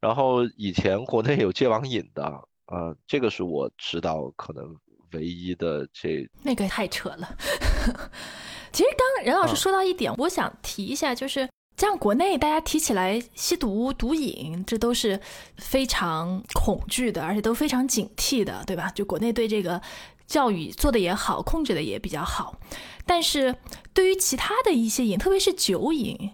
[0.00, 2.24] 然后以前国内有戒网瘾的，
[2.66, 4.76] 啊，这个是我知道可能
[5.12, 7.28] 唯一的这那个太扯了。
[8.70, 15.20] 其实刚任老师说到一点，我想提一下，就是像国内大家提起来吸毒、毒瘾，这都是
[15.56, 18.90] 非常恐惧的，而且都非常警惕的，对吧？
[18.94, 19.80] 就国内对这个。
[20.28, 22.60] 教育做的也好，控制的也比较好，
[23.06, 23.56] 但是
[23.94, 26.32] 对于其他的一些瘾，特别是酒瘾，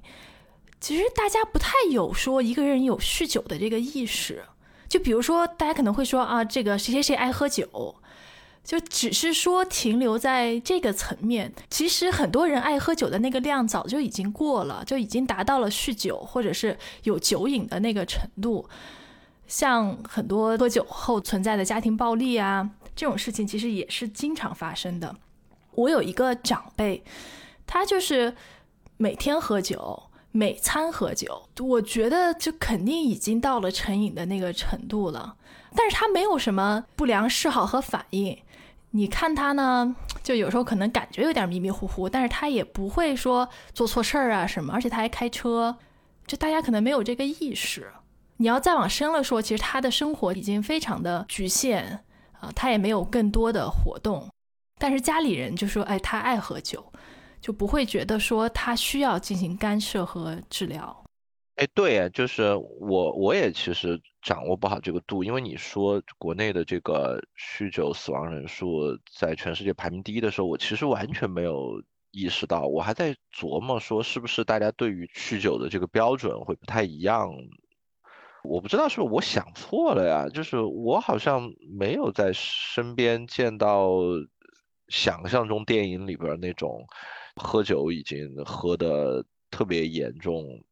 [0.80, 4.45] 其实大家不太有说一个人有酗酒的这个意识。
[4.88, 7.95] 就比如说，大家可能会说啊，这个谁谁谁爱喝酒，
[8.64, 11.53] 就只是说停留在这个层面。
[11.70, 18.68] 其实很多人爱喝酒的那个量早就已经过了，就已经达到了酗酒或者是有酒瘾的那个程度。
[19.47, 22.70] 像很多喝酒后存在的家庭暴力啊。
[22.95, 25.14] 这种事情其实也是经常发生的。
[25.72, 27.03] 我有一个长辈，
[27.66, 28.34] 他就是
[28.97, 31.49] 每天喝酒，每餐喝酒。
[31.59, 35.36] 我觉得就肯定已经到了成瘾的那个程度了。
[35.74, 38.38] 但是他没有什么不良嗜好和反应。
[38.90, 44.72] 你看他呢，就有时候可能感觉有点迷迷糊糊，但是他也不会说做错事儿啊什么。
[44.72, 45.76] 而且他还开车，
[46.28, 47.90] 就大家可能没有这个意识。
[48.36, 52.05] 你要再往深了说，其实他的生活已经非常的局限。
[52.53, 54.28] 他也没有更多的活动，
[54.78, 56.84] 但是家里人就说：“哎，他爱喝酒，
[57.40, 61.05] 就不会觉得说他需要进行干涉和治疗。”
[61.57, 71.80] 哎，对，就是我我也其实掌握不好这个度，因为你说国内的这个酗酒死亡人数在全世界排名第一的时候，我其实完全没有
[72.11, 77.32] 意识到，我还在琢磨说是不是大家对于酗酒的这个标准会不太一样。
[78.45, 80.28] 我不知道是不是我想错了呀？
[80.28, 83.99] 就是我好像没有在身边见到
[84.88, 86.86] 想象中电影里边那种
[87.36, 90.62] 喝酒已经喝的特别严重。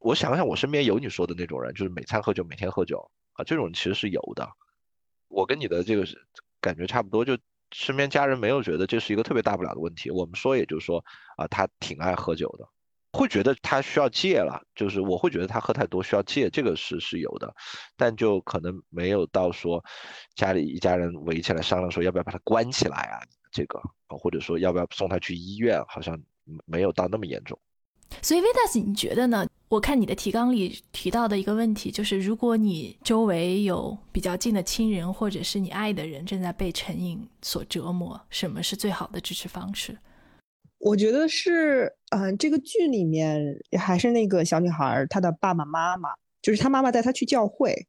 [0.00, 4.48] 我想想，我身边有你说的那种人，就是每餐喝酒，每天喝酒啊，这种其实是有的。
[5.28, 6.04] 我跟你的这个
[6.60, 7.38] 感觉差不多，就
[7.70, 10.10] 身边家人没有觉得这是一个特别大不了的问题。
[10.10, 11.04] 我们说，也就是说
[11.36, 12.68] 啊，他挺爱喝酒的。
[13.12, 17.52] 会觉得他需要戒了，就是我会觉得他喝太多需要戒，这个是是有的，
[17.96, 19.84] 但就可能没有到说
[20.36, 23.18] 家里一家人围起来商量说要不要把他关起来啊，
[23.50, 26.16] 这个或者说要不要送他去医院，好像
[26.66, 27.58] 没有到那么严重。
[28.22, 29.46] 所以 Vidas，你觉得呢？
[29.68, 39.96] 我看你的提纲里提到的一个问题就是，如果你周围有比较近的亲人或者是你爱的人正在被成瘾所折磨，什么是最好的支持方式？
[40.80, 43.38] 我觉得是，嗯，这个剧里面
[43.78, 46.08] 还是那个小女孩，她的爸爸妈妈，
[46.40, 47.86] 就是她妈妈带她去教会。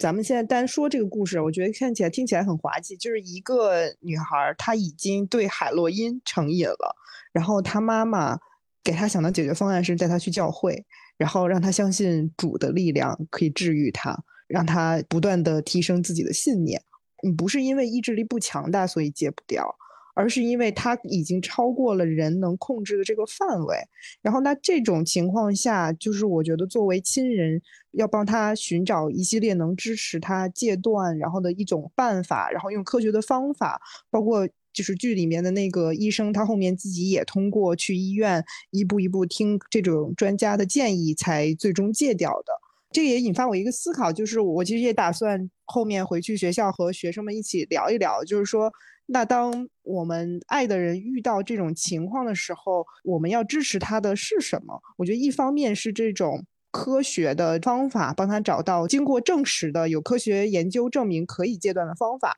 [0.00, 6.96] 咱们现在单说这个故事，我觉得看起来听起来很滑稽，就是一个女孩，她已经对海洛因成瘾了，
[7.32, 8.36] 然后她妈妈
[8.82, 10.84] 给她想的解决方案是带她去教会，
[11.16, 14.18] 然后让她相信主的力量可以治愈她，
[14.48, 16.82] 让她不断的提升自己的信念。
[17.22, 19.76] 你不是因为意志力不强大所以戒不掉。
[20.16, 23.76] 而是因为他已经超过了人能控制的这个范围，
[24.22, 27.60] 然后那这种情况下，就是我觉得作为亲人
[27.92, 42.52] 要帮他寻找一系列能支持他戒断，然后的一种办法，然后用科学的方法，包括就是剧里面的那个医生，他后面自己也通过去医院一步一步听这种专家的建议，才最终戒掉的。
[42.90, 48.72] 这也引发我一个思考，就是我其实也打算后面回去学校和学生们一起聊一聊，就是说。
[49.06, 54.82] 那当我们爱的人遇到这种情况的时候，我们要支持他的是什么？
[54.96, 62.36] 我觉得一方面是这种科学的方法，帮他找到经过证实的、有科学研究证明可以戒断的方法，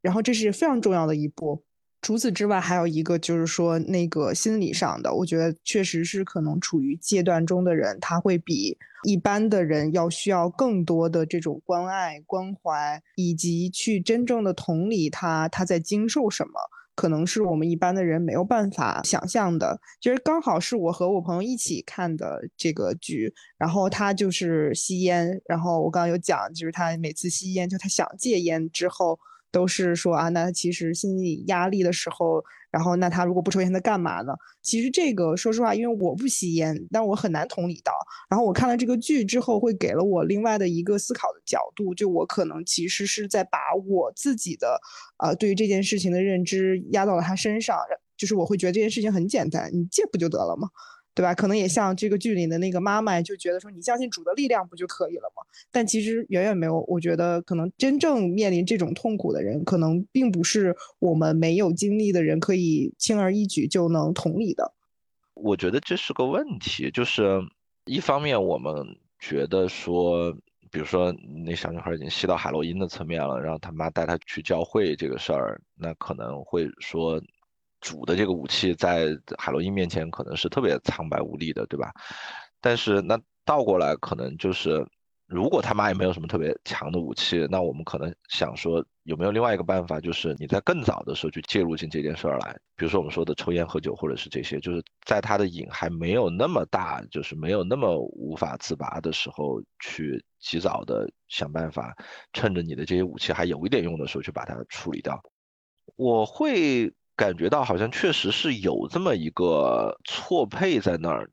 [0.00, 1.65] 然后这是非常重要的一步。
[2.06, 16.52] 除此之外，还有一个就是说，那个心理上的，我觉得确实是可能处于戒断中的人，他会比一般的人要需要更多的这种关爱、关怀，以及去真正的同理他他在经受什么，
[16.94, 19.80] 可能是我们一般的人没有办法想象的。
[20.00, 29.18] 其实刚好是我和我朋友一起看的这个剧，然后他就是吸烟，然后我刚刚有讲，就是他每次吸烟，就他想戒烟之后。
[29.50, 34.34] 都是说啊，那他其实心理压力的时候，然后那他如果不抽烟，他干嘛呢？
[34.62, 37.92] 其实这个说实话，因为我不吸烟，但我很难同理到。
[38.28, 44.80] 然后我看了这个剧之后，会给了我另外的一个思考的角度，就我可能其实是在把我自己的
[45.18, 47.78] 呃对于这件事情的认知压到了他身上，
[48.16, 50.68] 就是我会觉得这件事情很简单，你戒不就得了吗？
[51.14, 51.34] 对吧？
[51.34, 55.42] 可能也像这个剧里的那个妈妈，就觉得说你相信主的力量不就可以了吗？
[55.70, 56.84] 但其实远远没有。
[56.88, 64.72] 我觉得可能真正面临这种痛苦的人，可能并不是我们没有经历的人可以轻而易举就能同理的。
[65.34, 67.40] 我觉得这是个问题，就是
[67.84, 68.72] 一方面我们
[69.18, 70.32] 觉得说，
[70.70, 71.12] 比如说
[71.44, 77.22] 那小女孩已经吸到海洛因的层面了，然后他妈带她去教会这个事儿，那可能会说。
[77.78, 81.92] 主的这个武器在海洛因面前可能是特别苍白无力的，对吧？
[82.60, 84.84] 但是那倒过来可能就是，
[85.26, 101.96] 如果他妈也没有什么特别强的武器，那我们可能想说有没有另外一个办法，就是你在更早的时候去介入进这件事儿来，比如说我们说的抽烟喝酒或者是这些，就是在他的瘾还没有那么大，就是没有那么无法自拔的时候，去及早的想办法，
[102.32, 105.20] 趁着你的这些武器还有一点用的时候去把它处理掉。
[105.96, 106.92] 我会。
[107.18, 111.30] 感觉到好像确实是有这么一个错配在那儿，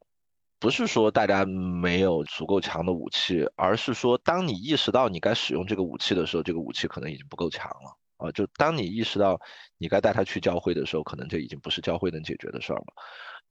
[0.64, 8.32] 不是说大家没有足够强的武器，而是说当你意识到你该使用这个武器的时候，这个武器可能已经不够强了啊！
[8.32, 9.38] 就当你意识到
[9.78, 12.86] 你该带他去教会的时候，可能这已经不是教会能解决的事儿了，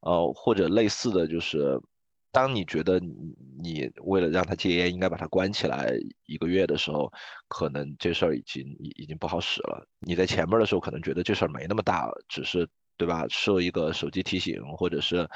[0.00, 1.78] 呃，或者类似的就是。
[2.34, 2.98] 当你觉得
[3.62, 5.92] 你为了让他戒烟，应该把他关起来
[6.24, 7.12] 一个月的时候，
[7.46, 9.86] 可能这事儿已经已已经不好使了。
[10.00, 13.26] 你在前面的时候可能觉得这事儿没那么大，只是对吧？
[13.28, 15.28] 设一个手机提醒，或者是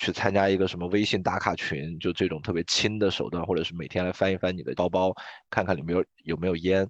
[0.00, 5.14] 去参加一个什么微信打卡群，就这种特别轻的手段，或者是每天来翻一翻你的包包，
[5.48, 6.88] 看看里面有有没有烟。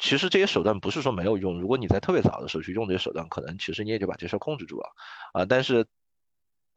[0.00, 4.88] 其实这些手段不是说没有用，如果你在特别早的时候去用这些手段，可能其实你也就把这事儿控制住了
[5.32, 5.44] 啊。
[5.44, 5.86] 但是。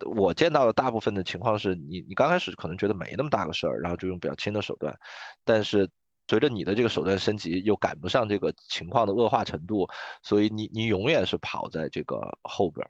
[0.04, 4.98] 我见到的大部分的情况是你，你刚开始可能觉得没那么大个事儿，然后就用比较轻的手段，
[5.44, 5.88] 但是
[6.28, 9.88] 随着你的这个手段升级，又赶不上这个情况的恶化程度，
[10.24, 12.90] 所以你你永远是跑在这个后边。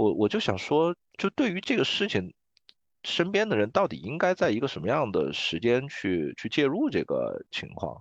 [0.00, 2.32] 我我就想说，就对于这个事情，
[3.04, 8.00] 身边的人到底应该在一个什么样的时间去去介入这个情况？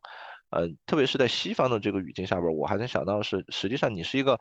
[0.52, 4.40] 呃，特别是在西方的这个语境下边，我还能想到是，实际上你是一个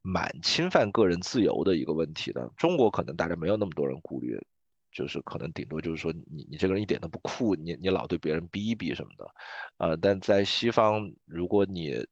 [0.00, 2.50] 蛮侵犯个人自由的一个问题的。
[2.56, 4.40] 中国可能大家没有那么多人顾虑，
[4.90, 9.30] 就是可能顶多就是说你你这个人一点都不酷，你你老对别人逼一逼什么的，
[9.76, 12.04] 呃，但在西方，如果你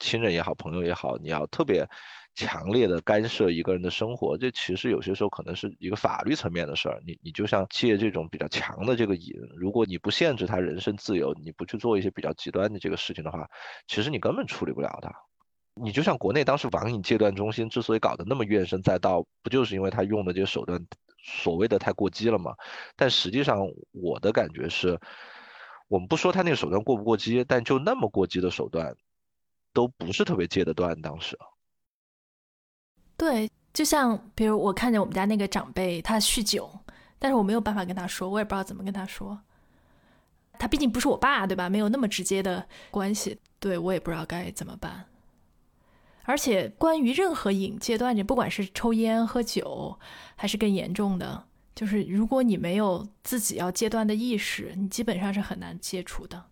[0.00, 1.88] 亲人也好，朋友也好，你要特别。
[2.34, 7.00] 强烈的干涉一个人的生活，这其实有些时候可能是一个法律层面的事儿。
[7.06, 13.48] 你你就像借这种比较强的这个瘾，如果你不限制他人身自由，你不去做一些比较极端的这个事情的话，
[13.86, 15.12] 其实你根本处理不了他。
[15.74, 20.84] 你就像国内当时网瘾戒断中心之所以搞得那么怨声载道，不就是因为他用的这些手段
[21.22, 22.54] 所谓的太过激了吗？
[22.96, 23.60] 但实际上
[23.92, 24.98] 我的感觉是，
[25.88, 28.96] 我们不说他那个手段过不过激，但就那么过激的手段，
[29.72, 31.00] 都不是特别戒得断。
[31.00, 31.38] 当时。
[33.16, 36.70] 对，就像比如我看见我们家那个长辈他酗酒，
[37.18, 39.40] 但是我没有办法跟他说，我也不知道怎么跟他说。
[40.58, 41.68] 他毕竟不是我爸，对吧？
[41.68, 45.06] 没有那么直接的关系，对我也不知道该怎么办。
[46.24, 49.98] 而且关于任何瘾戒断，你不管是抽烟、喝酒，
[50.36, 51.44] 还是更严重的，
[51.74, 56.44] 就是如果你没有自己要戒断的意识，你基本上是很难戒除的。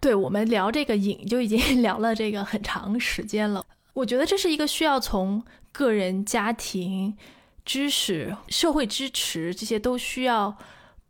[0.00, 3.64] 对我们聊这个瘾就已经 聊了这个很长时间了。
[3.98, 5.42] 我觉得这是一个需要从
[5.72, 7.16] 个人、家庭、
[7.64, 10.56] 知识、社会支持这些都需要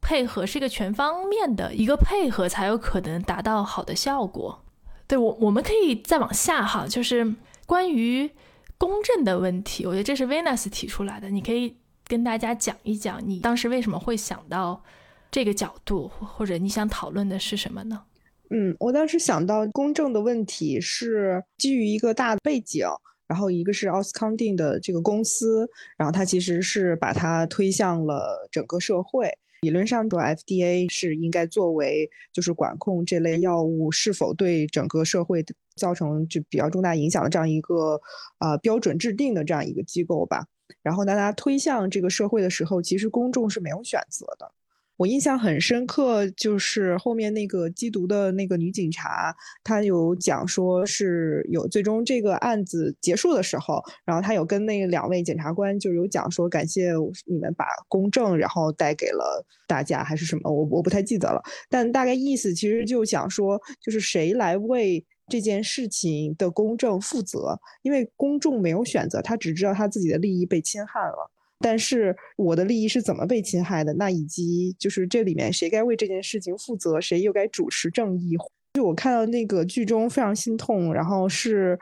[0.00, 4.64] 配合，是一个全方面的一个配合，才有可能达到好的效果。
[5.06, 7.34] 对我，我们可以再往下哈，就是
[7.66, 8.30] 关于
[8.78, 11.76] 公正的问题，我觉得这是 Venus 提出来的，你可以
[12.06, 14.82] 跟大家讲一讲，你当时为什么会想到
[15.30, 18.04] 这个角度，或者你想讨论的是什么呢？
[18.50, 22.86] 嗯，我当时想到公正的问题是基于一个大背景，
[23.26, 29.30] 然后一个是奥斯康定的这个公司，然后它其实是把它推向了整个社会。
[29.62, 35.44] 理论上说，FDA 是应该作为就是管控这类药物是否对整个社会
[35.74, 38.00] 造成就比较重大影响的这样一个
[38.38, 40.46] 呃标准制定的这样一个机构吧。
[40.80, 44.50] 然后当它推向这个社会的时候，其实公众是没有选择的。
[44.98, 49.32] 我印象很深刻，就是后面那个缉毒的那个女警察，
[49.62, 56.92] 她有讲说是有最终这个案子结束的时候，然后她有跟那两位检察官就有讲说感谢
[57.26, 61.40] 你们把公正然后带给了大家还是什么，我我不太记得了，
[61.70, 71.30] 但大概意思其实就讲说就是谁来为这件事情的公正负责，因为公众没有选择，他只知道他自己的利益被侵害了。
[71.60, 73.92] 但是我的利益是怎么被侵害的？
[73.94, 78.36] 那以及就是这里面谁该为这件事情负责，谁又该主持正义？
[78.74, 81.76] 就我看到那个剧中非常心痛，然后是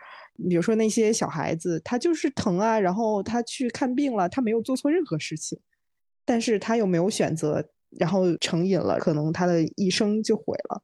[0.48, 5.58] 比如说那些小孩子，他就是疼啊，然后他去看病了，他没有做错任何事情，
[6.24, 7.68] 但是他又没有选择，
[7.98, 10.82] 然后成瘾了，可能他的一生就毁了。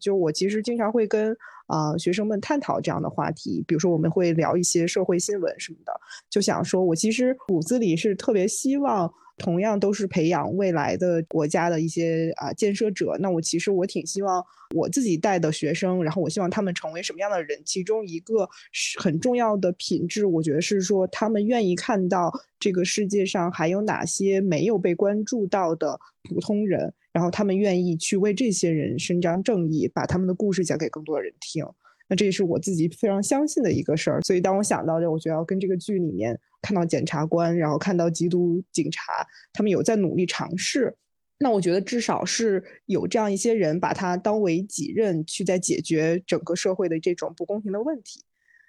[0.00, 1.36] 就我其实经常会跟
[1.66, 5.92] 啊学生们探讨这样的话题，比如说我们会聊一些社会新闻什么的，
[6.28, 9.12] 就想说我其实骨子里是特别希望。
[9.40, 17.60] 同样都是培养未来的国家的一些啊建设者，那我其实我挺希望我自己带的学生，然后我希望他们成为什么样的人？
[17.64, 31.64] 其中一个是很重要的品质，我觉得是说他们愿意看到这个世界上还有哪些没有被关注到的普通人，然后他们愿意去为这些人伸张正义，把他们的故事讲给更多的人听。
[32.10, 34.20] 那这也是我自己非常相信的一个事儿。
[34.20, 36.38] 所以当我想到这，我觉得要跟这个剧里面。
[36.62, 40.94] 看到检察官，然后看到缉毒警察，他们有在努力尝试。
[41.38, 48.22] 那我觉得至少是有这样一些人把它当为己任，去在解决整个社会的这种不公平的问题。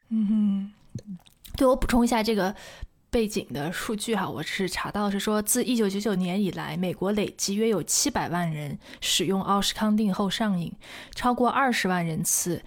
[0.08, 0.72] 嗯哼，
[1.58, 2.56] 对我补充一下这个
[3.10, 10.72] 背景的数据哈，我是查到是说，自一九九九年以来，美国累计约有七百万人使用奥施康定后上瘾，
[11.14, 12.64] 超过二十万人次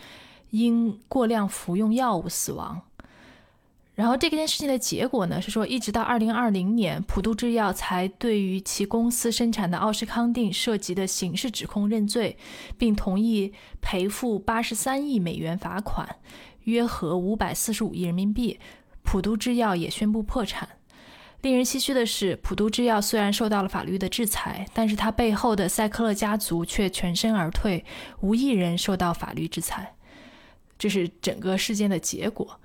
[0.55, 2.81] 因过量服用药物死亡。
[3.97, 12.37] 然后这件事情的结果呢，是说一直到二零二零年，普渡制药才对于其公司生产的奥施康定涉及的刑事指控认罪，
[12.79, 16.09] 并同意赔付八十三亿美元罚款，
[16.65, 18.61] 约合五百四十五亿人民币。
[19.03, 20.69] 普渡制药也宣布破产。
[21.43, 27.85] 令人唏嘘的是，普渡制药虽然受到了法律的制裁，但是它背后的塞克勒家族却全身而退，
[28.21, 29.94] 无一人受到法律制裁。
[30.79, 32.59] 这是整个事件的结果。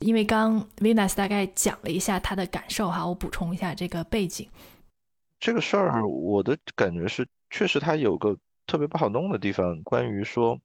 [0.00, 4.48] 因为刚 Venus 大概讲了一下他的感受哈，我补充一下这个背景。
[5.40, 8.36] 这个事儿，我的感觉是，确实它有个
[8.66, 9.82] 特别不好弄的地方。
[9.82, 10.58] 关于说，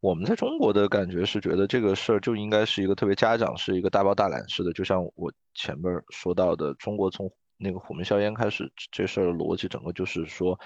[0.00, 10.58] 我们在中国的感觉是觉得这个事儿就应该是一个特别家长是一个大包大揽式的，就像我前面说到的，中国从那个虎门销烟开始，这事儿的逻辑整个就是说，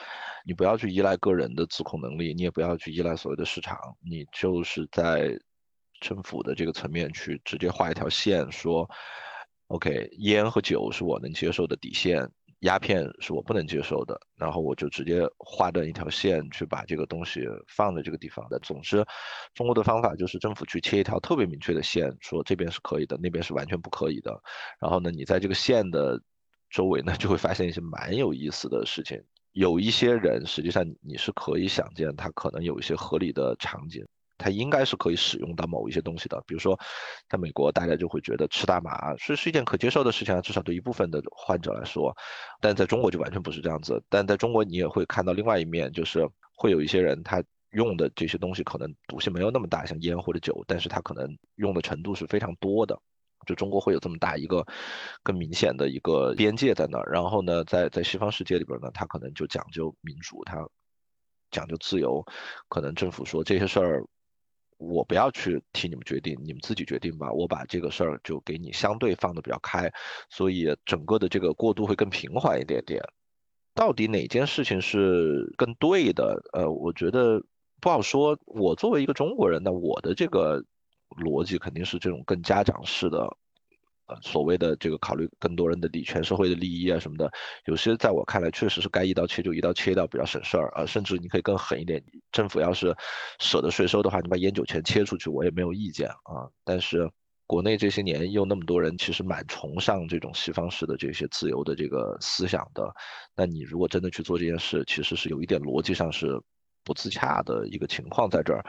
[0.44, 5.38] 你不要去依赖个人的自控能力，你也不要去依赖所谓的市场，你就是在
[6.00, 8.88] 政府的这个层面去直接画一条线，说
[9.68, 12.28] ，OK，烟和酒是我能接受的底线。
[12.60, 18.58] 鸦片是我不能接受的，然后我就直接划断一条线，去把这个东西放在这个地方的。
[18.58, 19.02] 总之，
[19.54, 24.38] 中国的方法就是政府去切一条特别明确的线，说这边是可以的，那边是完全不可以的。
[24.78, 26.20] 然后呢，你在这个线的
[26.70, 29.20] 周围呢，就会发现一些蛮有意思的事情。
[29.52, 34.06] 有一些人，实际上你是可以想见，他可能有一些合理的场景。
[34.42, 36.74] 他应该是可以使用到某一些东西的，比如说，
[37.28, 42.16] 在美国大家就会觉得吃大麻是是一件可接受的事情啊，至少对一部分的患者来说，
[42.58, 44.02] 但在中国就完全不是这样子。
[44.08, 52.98] 但在中国你也会看到另外一面，就是会有一些人他用的这些东西可能毒性没有那么大，像烟或者酒，但是他可能用的程度是非常多的。
[53.46, 54.66] 就中国会有这么大一个
[55.22, 57.10] 更明显的一个边界在那儿。
[57.12, 60.68] 然后呢，在在西方世界里边呢，他可能就讲究民主，他
[61.50, 62.24] 讲究自由，
[62.68, 64.04] 可能政府说这些事儿。
[64.82, 67.30] 我不要去替你们决定，你们自己决定吧。
[67.30, 69.92] 我把这个事儿就给你相对放的比较开，
[70.30, 72.98] 所以整个的这个过渡会更平缓一点点。
[73.74, 76.40] 到底哪件事情是更对的？
[76.54, 77.44] 呃，我觉得
[77.78, 78.38] 不好说。
[78.46, 80.64] 我作为一个中国人呢，我的这个
[81.16, 83.18] 逻辑肯定是这种更家长式的。
[84.06, 87.30] 呃所谓的这个考虑更多人的利全社会的利益啊什么的，
[87.66, 92.02] 有些在我看来确实是该一刀切就一刀切掉比较省事儿啊，甚至你可以更狠一点，
[92.32, 92.92] 政府要是
[93.38, 96.50] 舍得税收的话，你把烟酒钱切出去我也没有意见啊。
[96.64, 97.08] 但是
[97.46, 102.92] 国内这些年又那么多人其实蛮崇尚这种西方式的这些自由的这个思想的，
[103.36, 106.36] 那你如果真的去做这件事，其实是有一点逻辑上是
[106.82, 108.64] 不自洽的一个情况在这儿，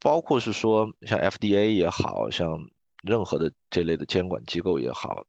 [0.00, 2.68] 包括是说像 FDA 也好像。
[3.02, 5.24] 任何的这类的监管机构也好，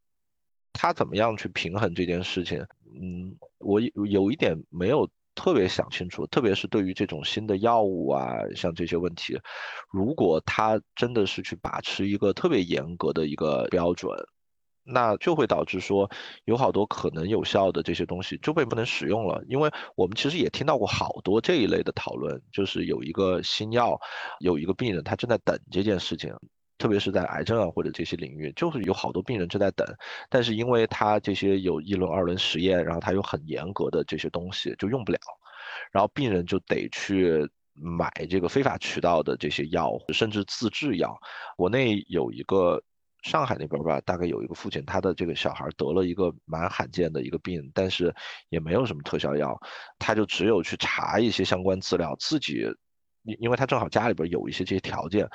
[0.74, 2.66] 他怎么样去平衡这件事情？
[3.00, 9.40] 嗯，我有一点没有特别想清楚，特别是对于这种新的药物啊，像这些问题，
[9.92, 14.12] 如果他真的是去把持一个特别严格的一个标准，
[14.88, 16.10] 那就会导致说
[16.46, 19.44] 有好多可能有效的这些东西就被不能使用了。
[19.48, 24.00] 因为我们其实也听到过好多这一类的讨论，就是有一个新药，
[24.40, 26.34] 有一个病人他正在等这件事情。
[26.80, 29.84] 特别是在癌症啊或者这些领域，就是有好多病人正在等，
[30.30, 35.18] 但是因为他这些有一轮、二轮实验，然后他有很严格的这些东西就用不了，
[35.92, 41.18] 然后病人就得去买这个非法渠道的这些药，甚至自制药。
[41.56, 42.80] 国内有一个
[43.24, 48.14] 上海那边吧，大概有一个父亲，他的这个小孩得了一个蛮罕见的一个病，但是
[48.50, 49.60] 也没有什么特效药，
[50.00, 52.66] 他就只有去查一些相关资料，自己。
[53.24, 55.28] 因因为他正好家里边有一些这些条件，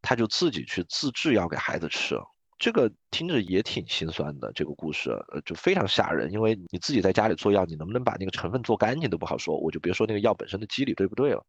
[0.00, 2.14] 他就自己去自制药给孩子吃，
[2.60, 4.52] 这个听着也挺心酸的。
[4.52, 5.10] 这个故事
[5.44, 11.44] 就非常吓人，因为你自己在家里做药，你能不能把那个成分做干净都不好说，我就别说那个药本身的机理对不对了。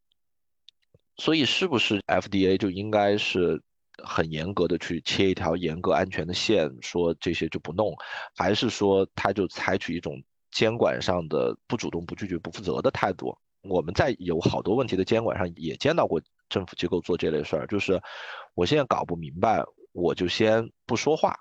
[1.17, 3.61] 所以是不是 FDA 就应该是
[4.03, 7.93] 很严格的去切一条严格安全的线，说这些就不弄，
[8.35, 10.21] 还是说他就采取一种
[10.51, 13.37] 监管上的不主动、不拒绝、不负责的态度？
[13.63, 16.19] 我们在有好多问题的监管上也见到过
[16.49, 18.01] 政府机构做这类事儿，就是
[18.55, 21.35] 我现在搞不明白，我就先不说话，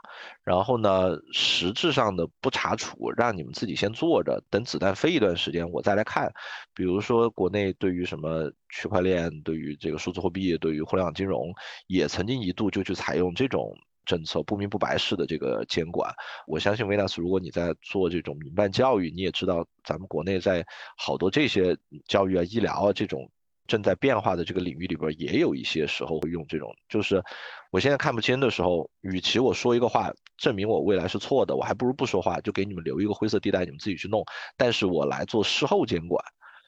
[0.44, 6.32] 然后呢，实质上的不查处，让你们自己先坐着，等子弹飞一段时间，我再来看。
[6.74, 11.52] 比如说国内对于什么区块链、对于这个数字货币、对于互联网金融，
[11.86, 13.76] 也曾经一度就去采用这种。
[14.06, 16.12] 政策不明不白式的这个监管，
[16.46, 21.76] 我相信维纳斯，如果你在做这种民办教育，你也知道咱们国内在好多这些
[22.08, 23.30] 教育啊、医疗啊这种
[23.70, 26.74] 正在变化的这个领域里边，也有一些时候会用这种。
[26.88, 27.22] 就是
[27.70, 34.24] 我现在看不清的时候，与其我说一个话证明我未来是错的，我还不如不说话，就给你们留一个灰色地带，你们自己去弄。
[34.56, 36.20] 但是我来做事后监管，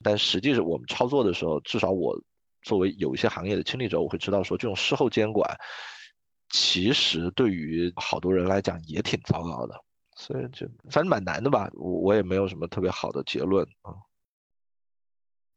[0.04, 2.16] 但实际是我们操作的时候，至少我
[2.62, 5.58] 作为有一些行业的亲历者，我会知道说这种事后监管。
[6.50, 9.74] 其实对于好多人来讲也挺糟糕的，
[10.14, 11.68] 所以就反正蛮难的吧。
[11.72, 13.92] 我我也没有什么特别好的结论啊。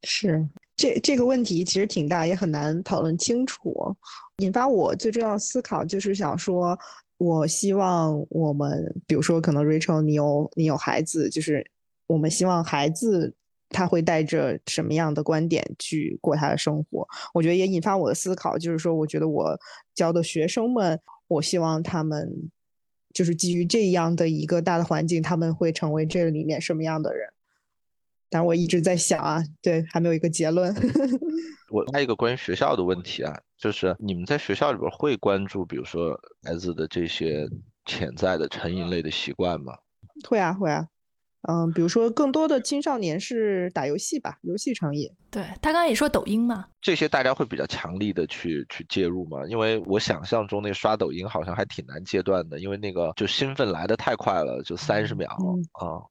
[0.06, 3.94] 是这这个问题其实挺大，也很难讨论清楚。
[4.38, 6.78] 引发我最重要思考就是想说，
[7.18, 11.66] 我希望我们，比如说可能 Rachel，你有你有孩子，就是
[12.08, 13.34] 我们希望孩子。
[13.70, 17.06] 他会带着什么样的观点去过他的生活？
[17.34, 19.60] 我觉得也引发我的思考，就是说，我觉得我
[19.94, 22.32] 教的学生们，我希望他们
[23.12, 27.28] 就是基于这样的一个大的环境，他们会成为这里面什么样的人。
[28.36, 30.76] 但是我一直在想啊，对，还没有一个结论。
[31.72, 37.48] 我还有一个关于学校的问题啊，就是你们在学校里边会关注，比如说孩子的这些
[37.86, 39.74] 潜在的成瘾类的习惯吗？
[40.28, 40.86] 会啊，会啊。
[41.48, 45.10] 嗯，比如说更多的青少年是打游戏吧，游戏成瘾。
[45.32, 49.46] 对他刚刚也说抖音嘛，这些大家会比较强力的去去介入吗？
[49.48, 55.30] 因为我想象中那刷抖音好像还挺难戒断的，因为那个就兴奋来的太快了，就三十秒
[55.72, 56.04] 啊。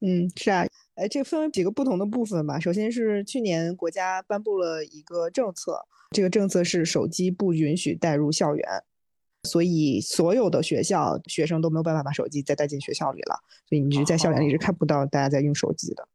[0.00, 0.64] 嗯，是啊，
[0.96, 2.58] 哎，这个分为几个不同的部分吧。
[2.58, 8.66] 首先是去年国家颁布了一个政策，这个政策是手机不允许带入校园。
[9.44, 13.38] 所以，所有的学校学生都没有办法把手机再带进学校里了。
[13.68, 16.08] 所以，你是在校园里是看不到大家在用手机的。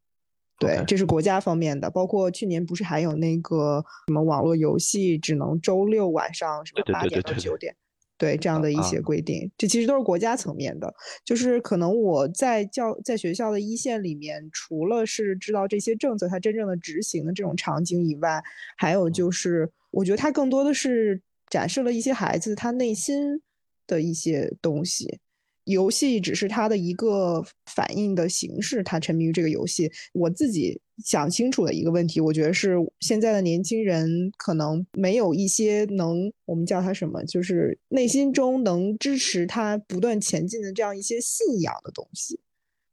[0.59, 1.89] 对，这是国家方面的。
[1.89, 7.73] 包括去年不是还有那个什么网络游戏只能周六晚上什么八点到九点，
[8.21, 10.93] 对这样的一些规定，这其实都是国家层面的。
[11.25, 18.39] 就是可能我在教在学校的一线里面，除了是知道这些政策它真正的执行的这种场景以外，
[18.77, 21.19] 还有就是我觉得它更多的是。
[21.51, 23.41] 展示了一些孩子他内心
[23.85, 25.19] 的一些东西，
[25.65, 29.91] 游戏只是他的一个反应的形式，他沉迷于这个游戏。
[30.13, 42.39] 我自己想清楚的一个问题，我觉得是现在的年轻人可能没有一些能我们叫他什么，就是内心中能支持他不断前进的这样一些信仰的东西。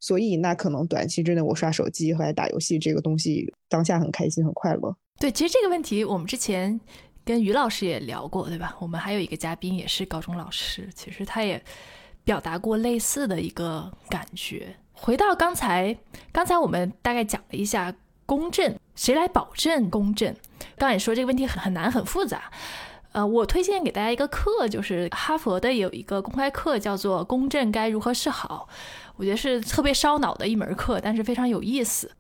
[0.01, 4.97] 所以那可能短期之内我刷手机和打游戏这个东西，当下很开心很快乐。
[5.19, 6.81] 对，其实这个问题我们之前。
[7.25, 8.75] 跟于老师也聊过，对吧？
[8.81, 11.63] 我们还有一个嘉宾也是高中老师，其实他也
[12.25, 14.75] 表达过类似的一个感觉。
[15.01, 15.97] 回到刚才，
[16.33, 17.95] 刚才我们大概讲了一下
[18.27, 20.35] 公正，谁来保证公正？
[20.77, 22.51] 刚才说这个问题很很难很复杂。
[23.13, 28.69] 呃，我推荐给大家一个课，就是哈佛的有一个公开课，叫做《公正该如何是好》，
[29.17, 32.11] 我觉得是特别烧脑的一门课，但是非常有意思。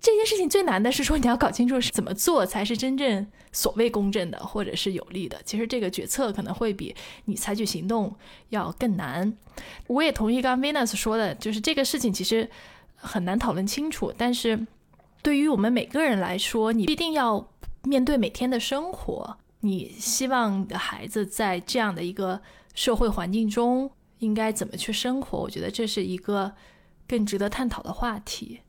[0.00, 5.38] 这件事情最难的是说，你要搞清楚是怎么做才是真正所谓公正的，或者是有利的。
[5.44, 6.96] 其实这个决策可能会比
[7.26, 8.16] 你采取行动
[8.48, 9.36] 要更难。
[9.88, 12.48] 我也同意刚 Venus 说的，就是这个事情其实
[12.96, 14.10] 很难讨论清楚。
[14.16, 14.66] 但是
[15.22, 17.46] 对于我们每个人来说，你必定要
[17.82, 19.36] 面对每天的生活。
[19.60, 22.40] 你希望你的孩子在这样的一个
[22.74, 23.90] 社会环境中
[24.20, 25.38] 应该怎么去生活？
[25.38, 26.50] 我觉得这是一个
[27.06, 28.60] 更值得探讨的话题。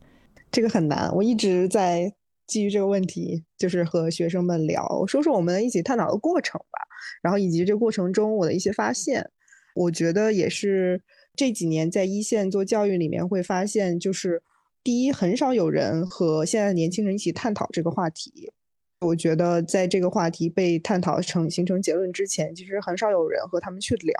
[0.52, 2.12] 这个很难，我一直在
[2.46, 6.78] 基于这个问题，就是和学生们聊，说说我们一起探讨的过程吧，
[7.22, 9.30] 然后以及这过程中我的一些发现。
[9.74, 11.02] 我觉得也是
[11.34, 14.42] 这几年在一线做教育里面会发现，就是
[14.84, 18.52] 第一，很少有人和现在的年轻人一起探讨这个话题。
[19.00, 24.14] 我觉得在这个话题被探讨成形成结论之前，其实很少有人和他们去聊，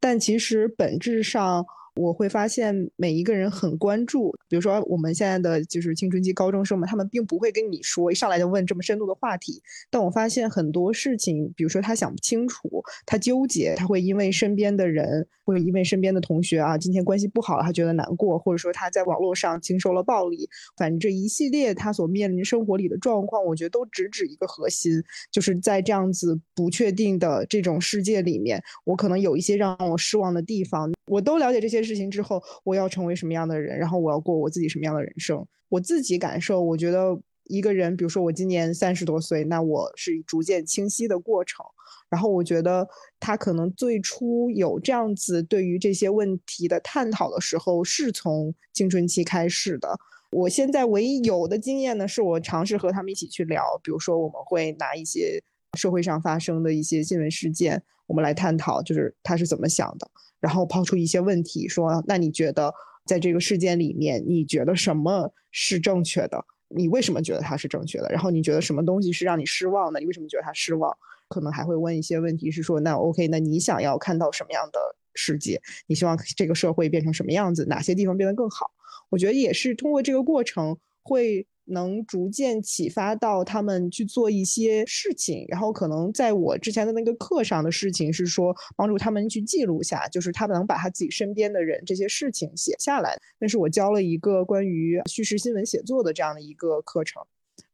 [0.00, 1.66] 但其实本质上。
[1.98, 9.60] 我会发现每一个人很关注，比如说我们现在的就是青春期高中生们，他们并不会跟你说一上来就问这么深度的话题。
[9.90, 12.68] 但我发现很多事情，比如说他想不清楚，
[13.04, 25.02] 他纠结，他会因为身边的人，会因为身边的同学啊，今天关系不好了，他觉得难过，或者说他在网络上经受了暴力，反正这一系列他所面临生活里的状况，我觉得都直指一个核心，
[25.32, 31.87] 就是在这样子不确定的这种世界里面，我可能有一些让我失望的地方，我都了解这些。
[31.88, 33.76] 事情之后，我要成为什么样的人？
[33.76, 35.44] 然后我要过我自己什么样的人生？
[35.68, 41.64] 我自己感受，我觉得一个人，比如说我今年三十多岁，那我是逐渐清晰的过程。
[42.10, 42.88] 然后我觉得
[43.20, 49.98] 他可能最初有这样子对于这些问题的探讨的时候，是从青春期开始的。
[50.30, 55.42] 我现在唯一有的经验呢，是我尝试和他们一起去聊，比如说我们会拿一些
[55.78, 60.10] 社会上发生的一些新闻事件，我们来探讨，就是他是怎么想的。
[60.40, 62.72] 然后抛出一些问题，说：“那你觉得
[63.04, 66.44] 在这个事件里面，你觉得什么是正确的？
[66.68, 68.08] 你为什么觉得它是正确的？
[68.10, 70.00] 然后你觉得什么东西是让你失望的？
[70.00, 70.96] 你为什么觉得它失望？
[71.28, 74.78] 可能还会问一些问题，是说：那 OK，那你想要看到什么样的
[75.14, 75.60] 世界？
[75.86, 77.64] 你希望这个社会变成什么样子？
[77.66, 78.70] 哪些地方变得更好？
[79.10, 93.18] 我觉得也是通过这个过程会。”能逐渐启发到他们去做一些事情，然后可能在我之前的那个课上的事情是说帮助他们去记录下，就是他们能把他自己身边的人这些事情写下来。
[93.38, 97.22] 那是我教了一个关于叙事新闻写作的这样的一个课程。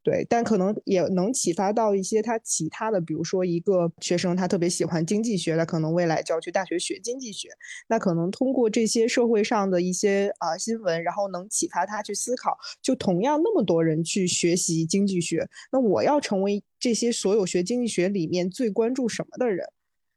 [0.04, 7.48] 对，但可能也能启发到一些他其他的，比如说一个学生，他特别喜欢经济学，他可能未来就要去大学学经济学。
[7.88, 19.66] 那可能通过这些社会上的一些啊新闻，然后能启发他去思考，就同样那么多人去学习经济学，那我要成为这些所有学经济学里面最关注什么的人？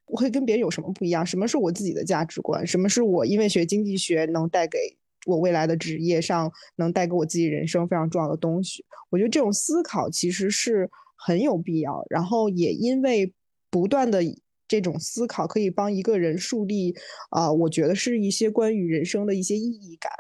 [0.07, 1.25] 我会跟别人有什么不一样？
[1.25, 2.67] 什么是我自己的价值观？
[2.67, 4.97] 什么是我因为学经济学能带给
[5.27, 8.83] 我未来的职业上能带给我自己人生非常重要的东西？
[9.09, 12.03] 我觉得这种思考其实是很有必要。
[12.09, 13.33] 然后也因为
[13.69, 14.21] 不断的
[14.67, 16.95] 这种思考，可以帮一个人树立
[17.29, 20.11] 啊，我觉得是一些关于人生的一些意义感。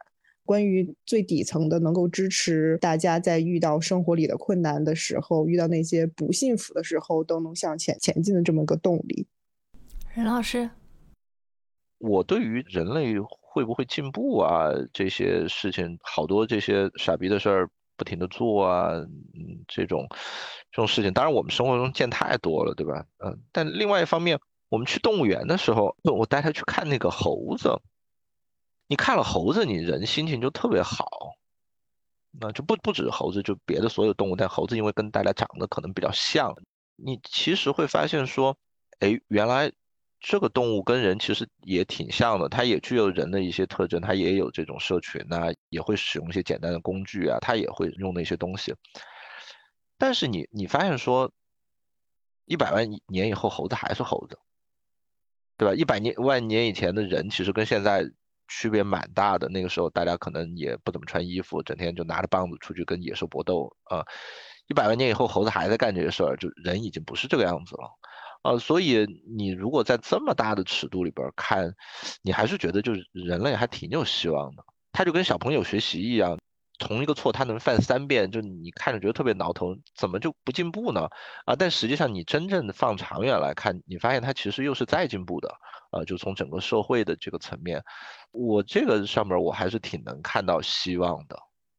[0.45, 9.27] 关于最底层的，能够支持大家在遇到生活里的困难的时候，遇到那些不幸福的时候，都能向前前进的这么个动力。
[10.15, 10.69] 任老师，
[11.97, 13.11] 我对于人类
[13.57, 20.07] 会不会进步啊这些事情，好多这些傻逼的事儿不停的做啊，嗯，这种
[20.71, 23.03] 这种事情，当然我们生活中见太多了，对吧？
[23.25, 24.39] 嗯，但另外一方面，
[24.69, 27.81] 我们去动物园的时候，我带他去看那个猴子。
[28.87, 31.33] 你看了猴子，你人心情就特别好，
[32.39, 36.55] 那就不不止猴子，就别的所有动物，但猴子因为跟大家长得可能比较像，
[36.95, 38.55] 你其实会发现说，
[38.99, 39.71] 哎，原来
[40.19, 48.73] 这个动物跟人其实也挺像的，它也具有人的一些特征，它也有这种社群呐，也会使用一些简单的工具啊，它也会用那些东西。
[49.97, 51.31] 但是你你发现说，
[52.45, 54.37] 一百万年以后，猴子还是猴子，
[55.57, 55.73] 对吧？
[55.73, 58.09] 一百年万年以前的人，其实跟现在。
[58.49, 64.05] 区别蛮大的，那个时候大家可能也不怎么穿衣服，整天就拿着棒子出去跟野兽搏斗啊。
[64.69, 67.89] 一百万年以后，猴子还在干这些事儿，就人已经不是这个样子了
[68.41, 68.57] 啊。
[68.57, 69.05] 所以
[69.37, 71.73] 你如果在这么大的尺度里边看，
[72.21, 74.63] 你还是觉得就是人类还挺有希望的。
[74.91, 76.37] 他就跟小朋友学习一样。
[76.79, 81.09] 同一个错他能犯三遍，就你看着觉得特别挠头，怎么就不进步呢？
[81.45, 85.49] 啊，但实际上你真正放长远来看，你发现他其实又是在进步的，
[85.89, 87.83] 啊，就从整个社会的这个层面，
[88.29, 91.35] 我这个上面我还是挺能看到希望的，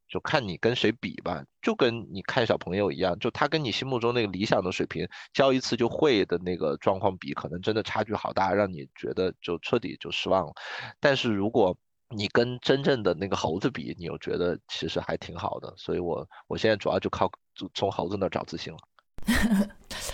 [0.08, 10.52] 就看你跟谁比吧，就跟你看小朋友一样，就他跟你心目中那个理想的水平教一次就会的那个状况比，可能真的差距好大，让你觉得就彻底就失望了。
[10.98, 11.76] 但是如果
[12.08, 17.30] 你跟真正的那个猴子比，你又觉得其实还挺好的，所以我我现在主要就靠
[17.74, 18.78] 从猴子那找自信了。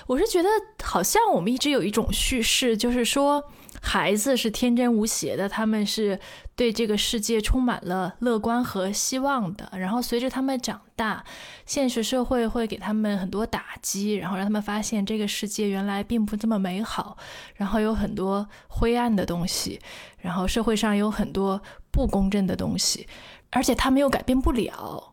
[0.09, 0.49] 我是觉得
[0.83, 3.43] 好像我们一直有一种叙事，就是说。
[3.87, 6.19] 孩子是天真无邪的，他们是
[6.57, 9.71] 对这个世界充满了乐观和希望的。
[9.77, 11.23] 然后随着他们长大，
[11.67, 17.19] 现实社会会给他们很多打击，然后让他们发现这个世界原来并不这么美好，
[17.57, 19.79] 然后有很多灰暗的东西，
[20.17, 23.07] 然后社会上有很多不公正的东西，
[23.51, 25.13] 而且他们又改变不了，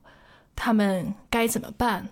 [0.56, 2.07] 他们该怎么办？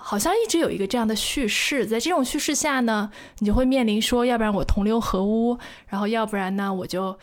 [0.00, 3.10] 好像一直有一个这样的叙事，在这种叙事下呢，
[3.40, 5.58] 你就会面临说，要不然我同流合污，
[5.88, 7.18] 然后要不然呢，我就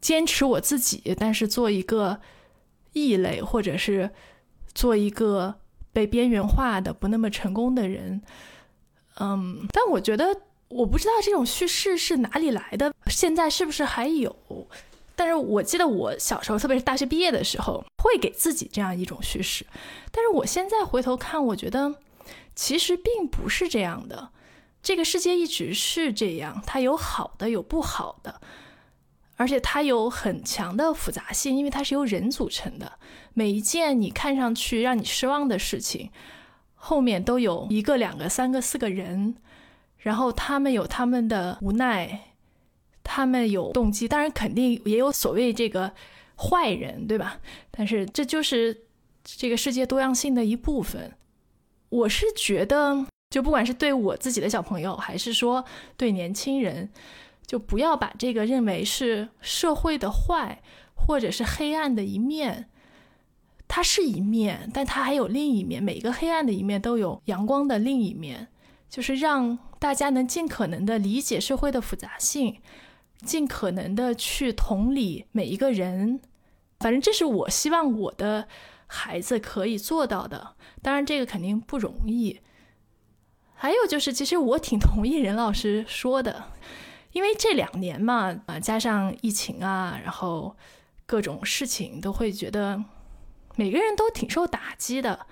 [0.00, 2.20] 坚持我自己，但是做一个
[2.92, 4.10] 异类，或者是
[4.72, 5.56] 做一个
[5.92, 8.22] 被边缘化的不那么成功的人。
[9.18, 10.34] 嗯，但我觉得
[10.68, 14.34] 我不知道这种叙事是哪里来的，现在是不是还有？
[15.14, 19.66] 但是我记得我小时候，特别是大学毕业的时候，会给自己这样一种叙事。
[20.10, 21.96] 但是我现在回头看，我觉得。
[22.60, 24.32] 其实并不是这样的，
[24.82, 28.38] 这个世界一直是这样，它有好的，有不好的，
[29.36, 32.98] 而且它有很强的复杂性，因为它是由人组成的。
[33.32, 36.10] 每一件你看上去让你失望的事情，
[36.74, 39.36] 后面都有一个、两个、三个、四个人，
[39.96, 42.34] 然后他们有他们的无奈，
[43.02, 45.94] 他们有动机，当然肯定也有所谓这个
[46.36, 47.40] 坏人，对吧？
[47.70, 48.82] 但是这就是
[49.24, 51.14] 这个世界多样性的一部分。
[51.90, 55.64] 我是觉得，就不管是对我自己的小朋友，还是说
[55.96, 56.88] 对年轻人，
[57.44, 60.62] 就不要把这个认为是社会的坏，
[60.94, 62.70] 或者是黑暗的一面。
[63.66, 65.82] 它是一面，但它还有另一面。
[65.82, 68.48] 每一个黑暗的一面都有阳光的另一面，
[68.88, 72.60] 就是让大家能尽可能的理解社会的复杂性，
[73.24, 76.20] 尽可能的去同理每一个人。
[76.78, 78.46] 反正这是我希望我的。
[78.92, 82.40] 孩子可以做到的，当然这个肯定不容易。
[83.54, 86.44] 还有就是，其实我挺同意任老师说的，
[87.12, 90.56] 因为这两年嘛，啊，加上疫情啊，然后
[91.04, 92.82] 各种事情都会觉得
[93.56, 95.26] 每个人都挺受打击的，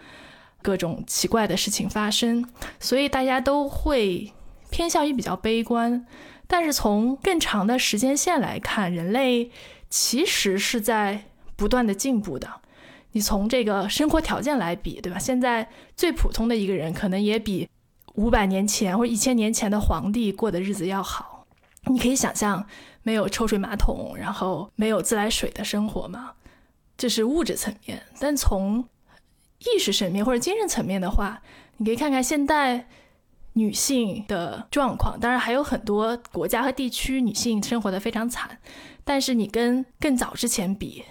[0.60, 2.46] 各种奇怪的事情发生，
[2.78, 4.32] 所以大家都会
[4.70, 6.06] 偏向于比较悲观。
[6.46, 9.50] 但是从更长的时间线来看，人类
[9.88, 11.24] 其实是在
[11.56, 12.60] 不断的进步的。
[13.12, 15.18] 你从这个生活条件来比，对吧？
[15.18, 17.68] 现在最普通的一个人，可能也比
[18.14, 21.47] 五百年前或者一千年前的皇帝过的日子要好。
[21.85, 22.66] 你可以想象，
[23.02, 26.32] 没有抽水马桶，然后没有自来水的生活吗？
[26.97, 28.02] 这是物质层面。
[28.18, 28.85] 但从
[29.60, 31.40] 意识层面或者精神层面的话，
[31.78, 32.89] 你可以看看现代
[33.55, 35.18] 女性的状况。
[35.18, 38.59] 当然，还有很多国家和地区女性生活的非常惨，
[39.05, 41.05] 但是你跟更早之前比，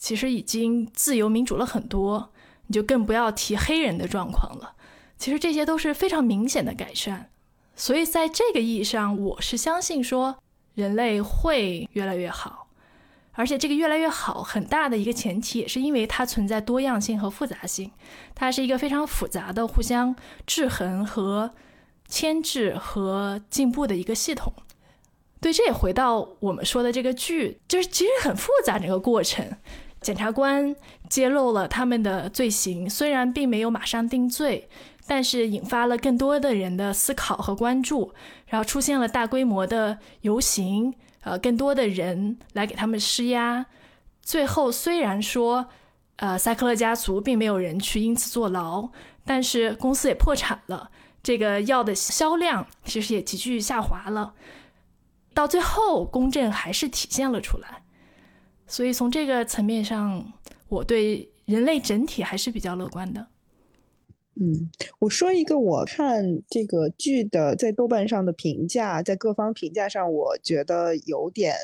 [0.00, 2.32] 其实已经自由民主了很多。
[2.66, 4.74] 你就更不要提黑人的状况了。
[5.18, 7.28] 其实这些都是非常明显的改善。
[7.74, 10.38] 所以在这个意义上，我是相信说
[10.74, 12.68] 人类会越来越好。
[13.32, 17.90] 而且这个越来越好，很大的一个前提也是因为它存在多样性和复杂性，
[18.36, 20.14] 它是一个非常复杂的、互相
[20.46, 21.50] 制衡和
[22.06, 24.52] 牵制和进步的一个系统。
[25.40, 29.56] 对，这也回到我们说的这个剧，就是其实很复杂这个过程。
[30.00, 30.74] 检察官
[31.08, 34.68] 揭露了他们的罪行，虽然并没有马上定罪，
[35.06, 38.12] 但是引发了更多的人的思考和关注，
[38.46, 40.94] 然后出现了大规模的游行。
[41.22, 43.66] 呃，更多的人来给他们施压，
[44.22, 45.66] 最后虽然说，
[46.16, 48.88] 呃，塞克勒家族并没有人去因此坐牢，
[49.26, 50.90] 但是公司也破产了，
[51.22, 54.32] 这个药的销量其实也急剧下滑了，
[55.34, 57.82] 到最后公正还是体现了出来，
[58.70, 60.32] 所以从这个层面上，
[60.68, 63.26] 我对人类整体还是比较乐观的。
[64.36, 64.70] 嗯，
[65.00, 71.54] 我说一个我看这个剧的在豆瓣上的评价，在各方评价上，我觉得有点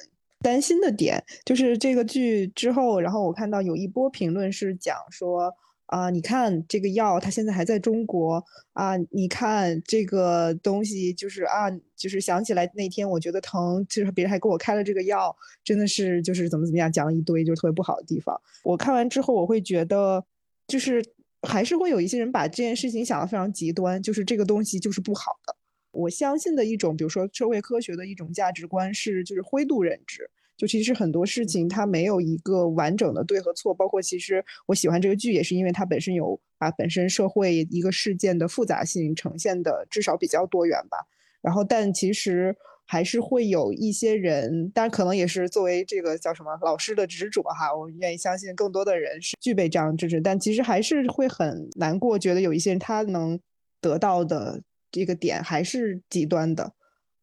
[0.41, 5.55] 担心的点，就是这个剧之后，然后我看到有一波评论是讲说
[5.87, 15.35] 啊，你看这个药它现在还在中国啊，你看这个东西就是啊，就是想起来那天我觉得疼，就是别人还给我开了这个药，
[15.65, 18.41] 真的是就是怎么怎么样讲了一堆，就是特别不好的地方。
[18.63, 20.25] 我看完之后，我会觉得
[20.67, 21.03] 就是。
[21.43, 25.55] 还是会有一些人把这件事情想得非常极端，就是这个东西就是不好的。
[25.93, 30.29] 我相信的一种，比如说社会科学的一种价值观是，就是灰度认知。
[30.57, 40.99] 就其实很多事情它没有一个完整的对和错，包括其实我喜欢这个剧也是因为它本身有把本身社会一个事件的复杂性呈现的至少比较多元吧。
[41.41, 42.57] 然后，但其实。
[42.89, 53.41] 还是会有一些人，当然可能也是作为这个叫什么老师的执着哈，我愿意相信更多的人是具备这样的知识，但其实还是会很难过，觉得有一些人他能
[53.81, 54.63] 得到的
[54.93, 56.75] 这个点还是极端的，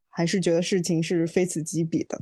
[0.10, 2.22] 还是觉得事情是非此即彼的。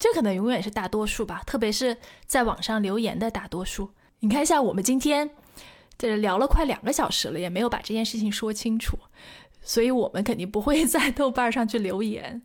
[0.00, 1.96] 这可能永远是大多数吧，特别是
[2.26, 3.90] 在网上留言的大多数。
[4.20, 5.30] 你看一下，我们今天
[5.98, 8.98] 这聊了快两个小时了，也没有把这件事情说清楚。
[9.62, 12.40] 所以我们肯定不会在豆瓣上去留言，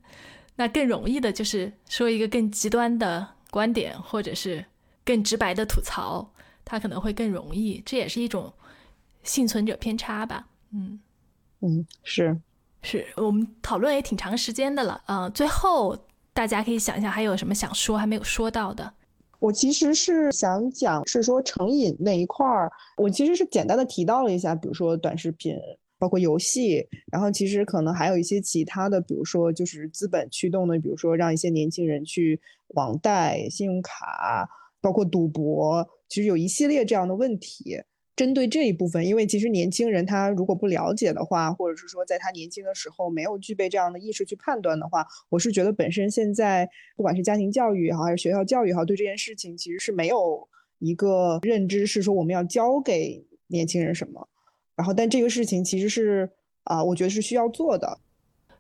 [0.58, 4.66] 那更容易的就是说一个更极端的观点，或者是
[5.06, 6.34] 更直白的吐槽，
[6.66, 7.82] 它可能会更容易。
[7.86, 8.54] 这也是一种
[9.24, 10.46] 幸存者偏差吧。
[10.74, 11.00] 嗯
[11.62, 12.38] 嗯，是
[12.82, 15.02] 是，我们讨论也挺长时间的了。
[15.08, 15.98] 嗯，最后
[16.36, 18.94] 大家可以想一下，还有什么想说还没有说到的？
[19.40, 25.56] 我其实是想讲，是说成瘾那一块儿，我其实是简单的提到了一下，比如说短视频。
[25.98, 32.40] 包括游戏，然后其实可能还有一些其他的，比如说就是资本驱动的，比如说让一些年轻人去
[32.76, 34.48] 网贷、信用卡，
[34.82, 37.82] 包括赌博，其实有一系列这样的问题。
[38.16, 50.48] 针对这一部分，因为其实年轻人他如果不了解的话，或者是说在他年轻的时候没有具备这样的意识去判断的话，我是觉得本身现在不管是家庭教育也好，还是学校教育也好，对这件事情其实是没有
[50.80, 54.28] 一个认知，是说我们要教给年轻人什么。
[54.76, 56.30] 然后，但这个事情其实是
[56.64, 58.00] 啊，我觉得是需要做的。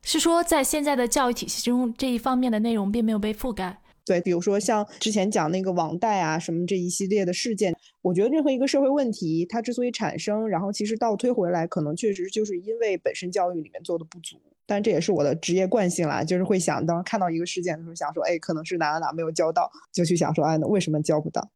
[0.02, 3.80] 是说，在现在的教育体系中，这一方面的内容并没有被覆盖。
[4.06, 14.38] 对，比如说像之前讲那个网贷啊，什么这一系列的事件，我觉得任何一个社会问题，它之所以产生，然后其实倒推回来，可能确实就是因为本身教育里面做的不足。
[14.68, 21.49] 但这也是我的职业惯性啦，就是会想，当看到一个事件的时候，想说，哎，可能是哪哪哪没有教到，就去想说，哎，那为什么教不到？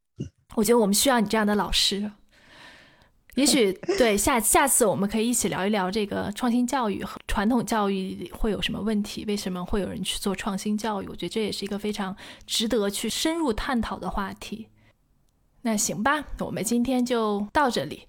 [0.56, 2.12] 我觉得我们需要你这样的老师。
[3.36, 9.24] 也许对下下次我们可以一起聊一聊这个创新教育和传统教育会有什么问题？
[9.26, 11.08] 为什么会有人去做创新教育？
[11.08, 12.16] 我觉得这也是一个非常
[12.46, 14.68] 值得去深入探讨的话题。
[15.62, 18.08] 那行吧，我们今天就到这里。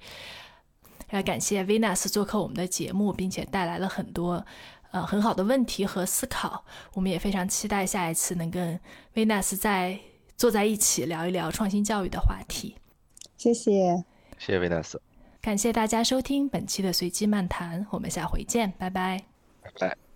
[1.10, 4.44] 要感谢 Venus 做客我们的节目，并且带来了很多
[4.92, 6.64] 呃很好的问题和思考。
[6.94, 8.80] 我们也非常期待下一次能跟
[9.14, 9.98] Venus 再
[10.36, 12.76] 坐在一起聊一聊创新教育的话题。
[13.36, 14.04] 谢谢，
[14.38, 14.94] 谢谢 Venus。
[15.40, 19.24] 感谢大家收听本期的随机漫谈，我们下回见，拜拜，
[19.62, 20.09] 拜拜。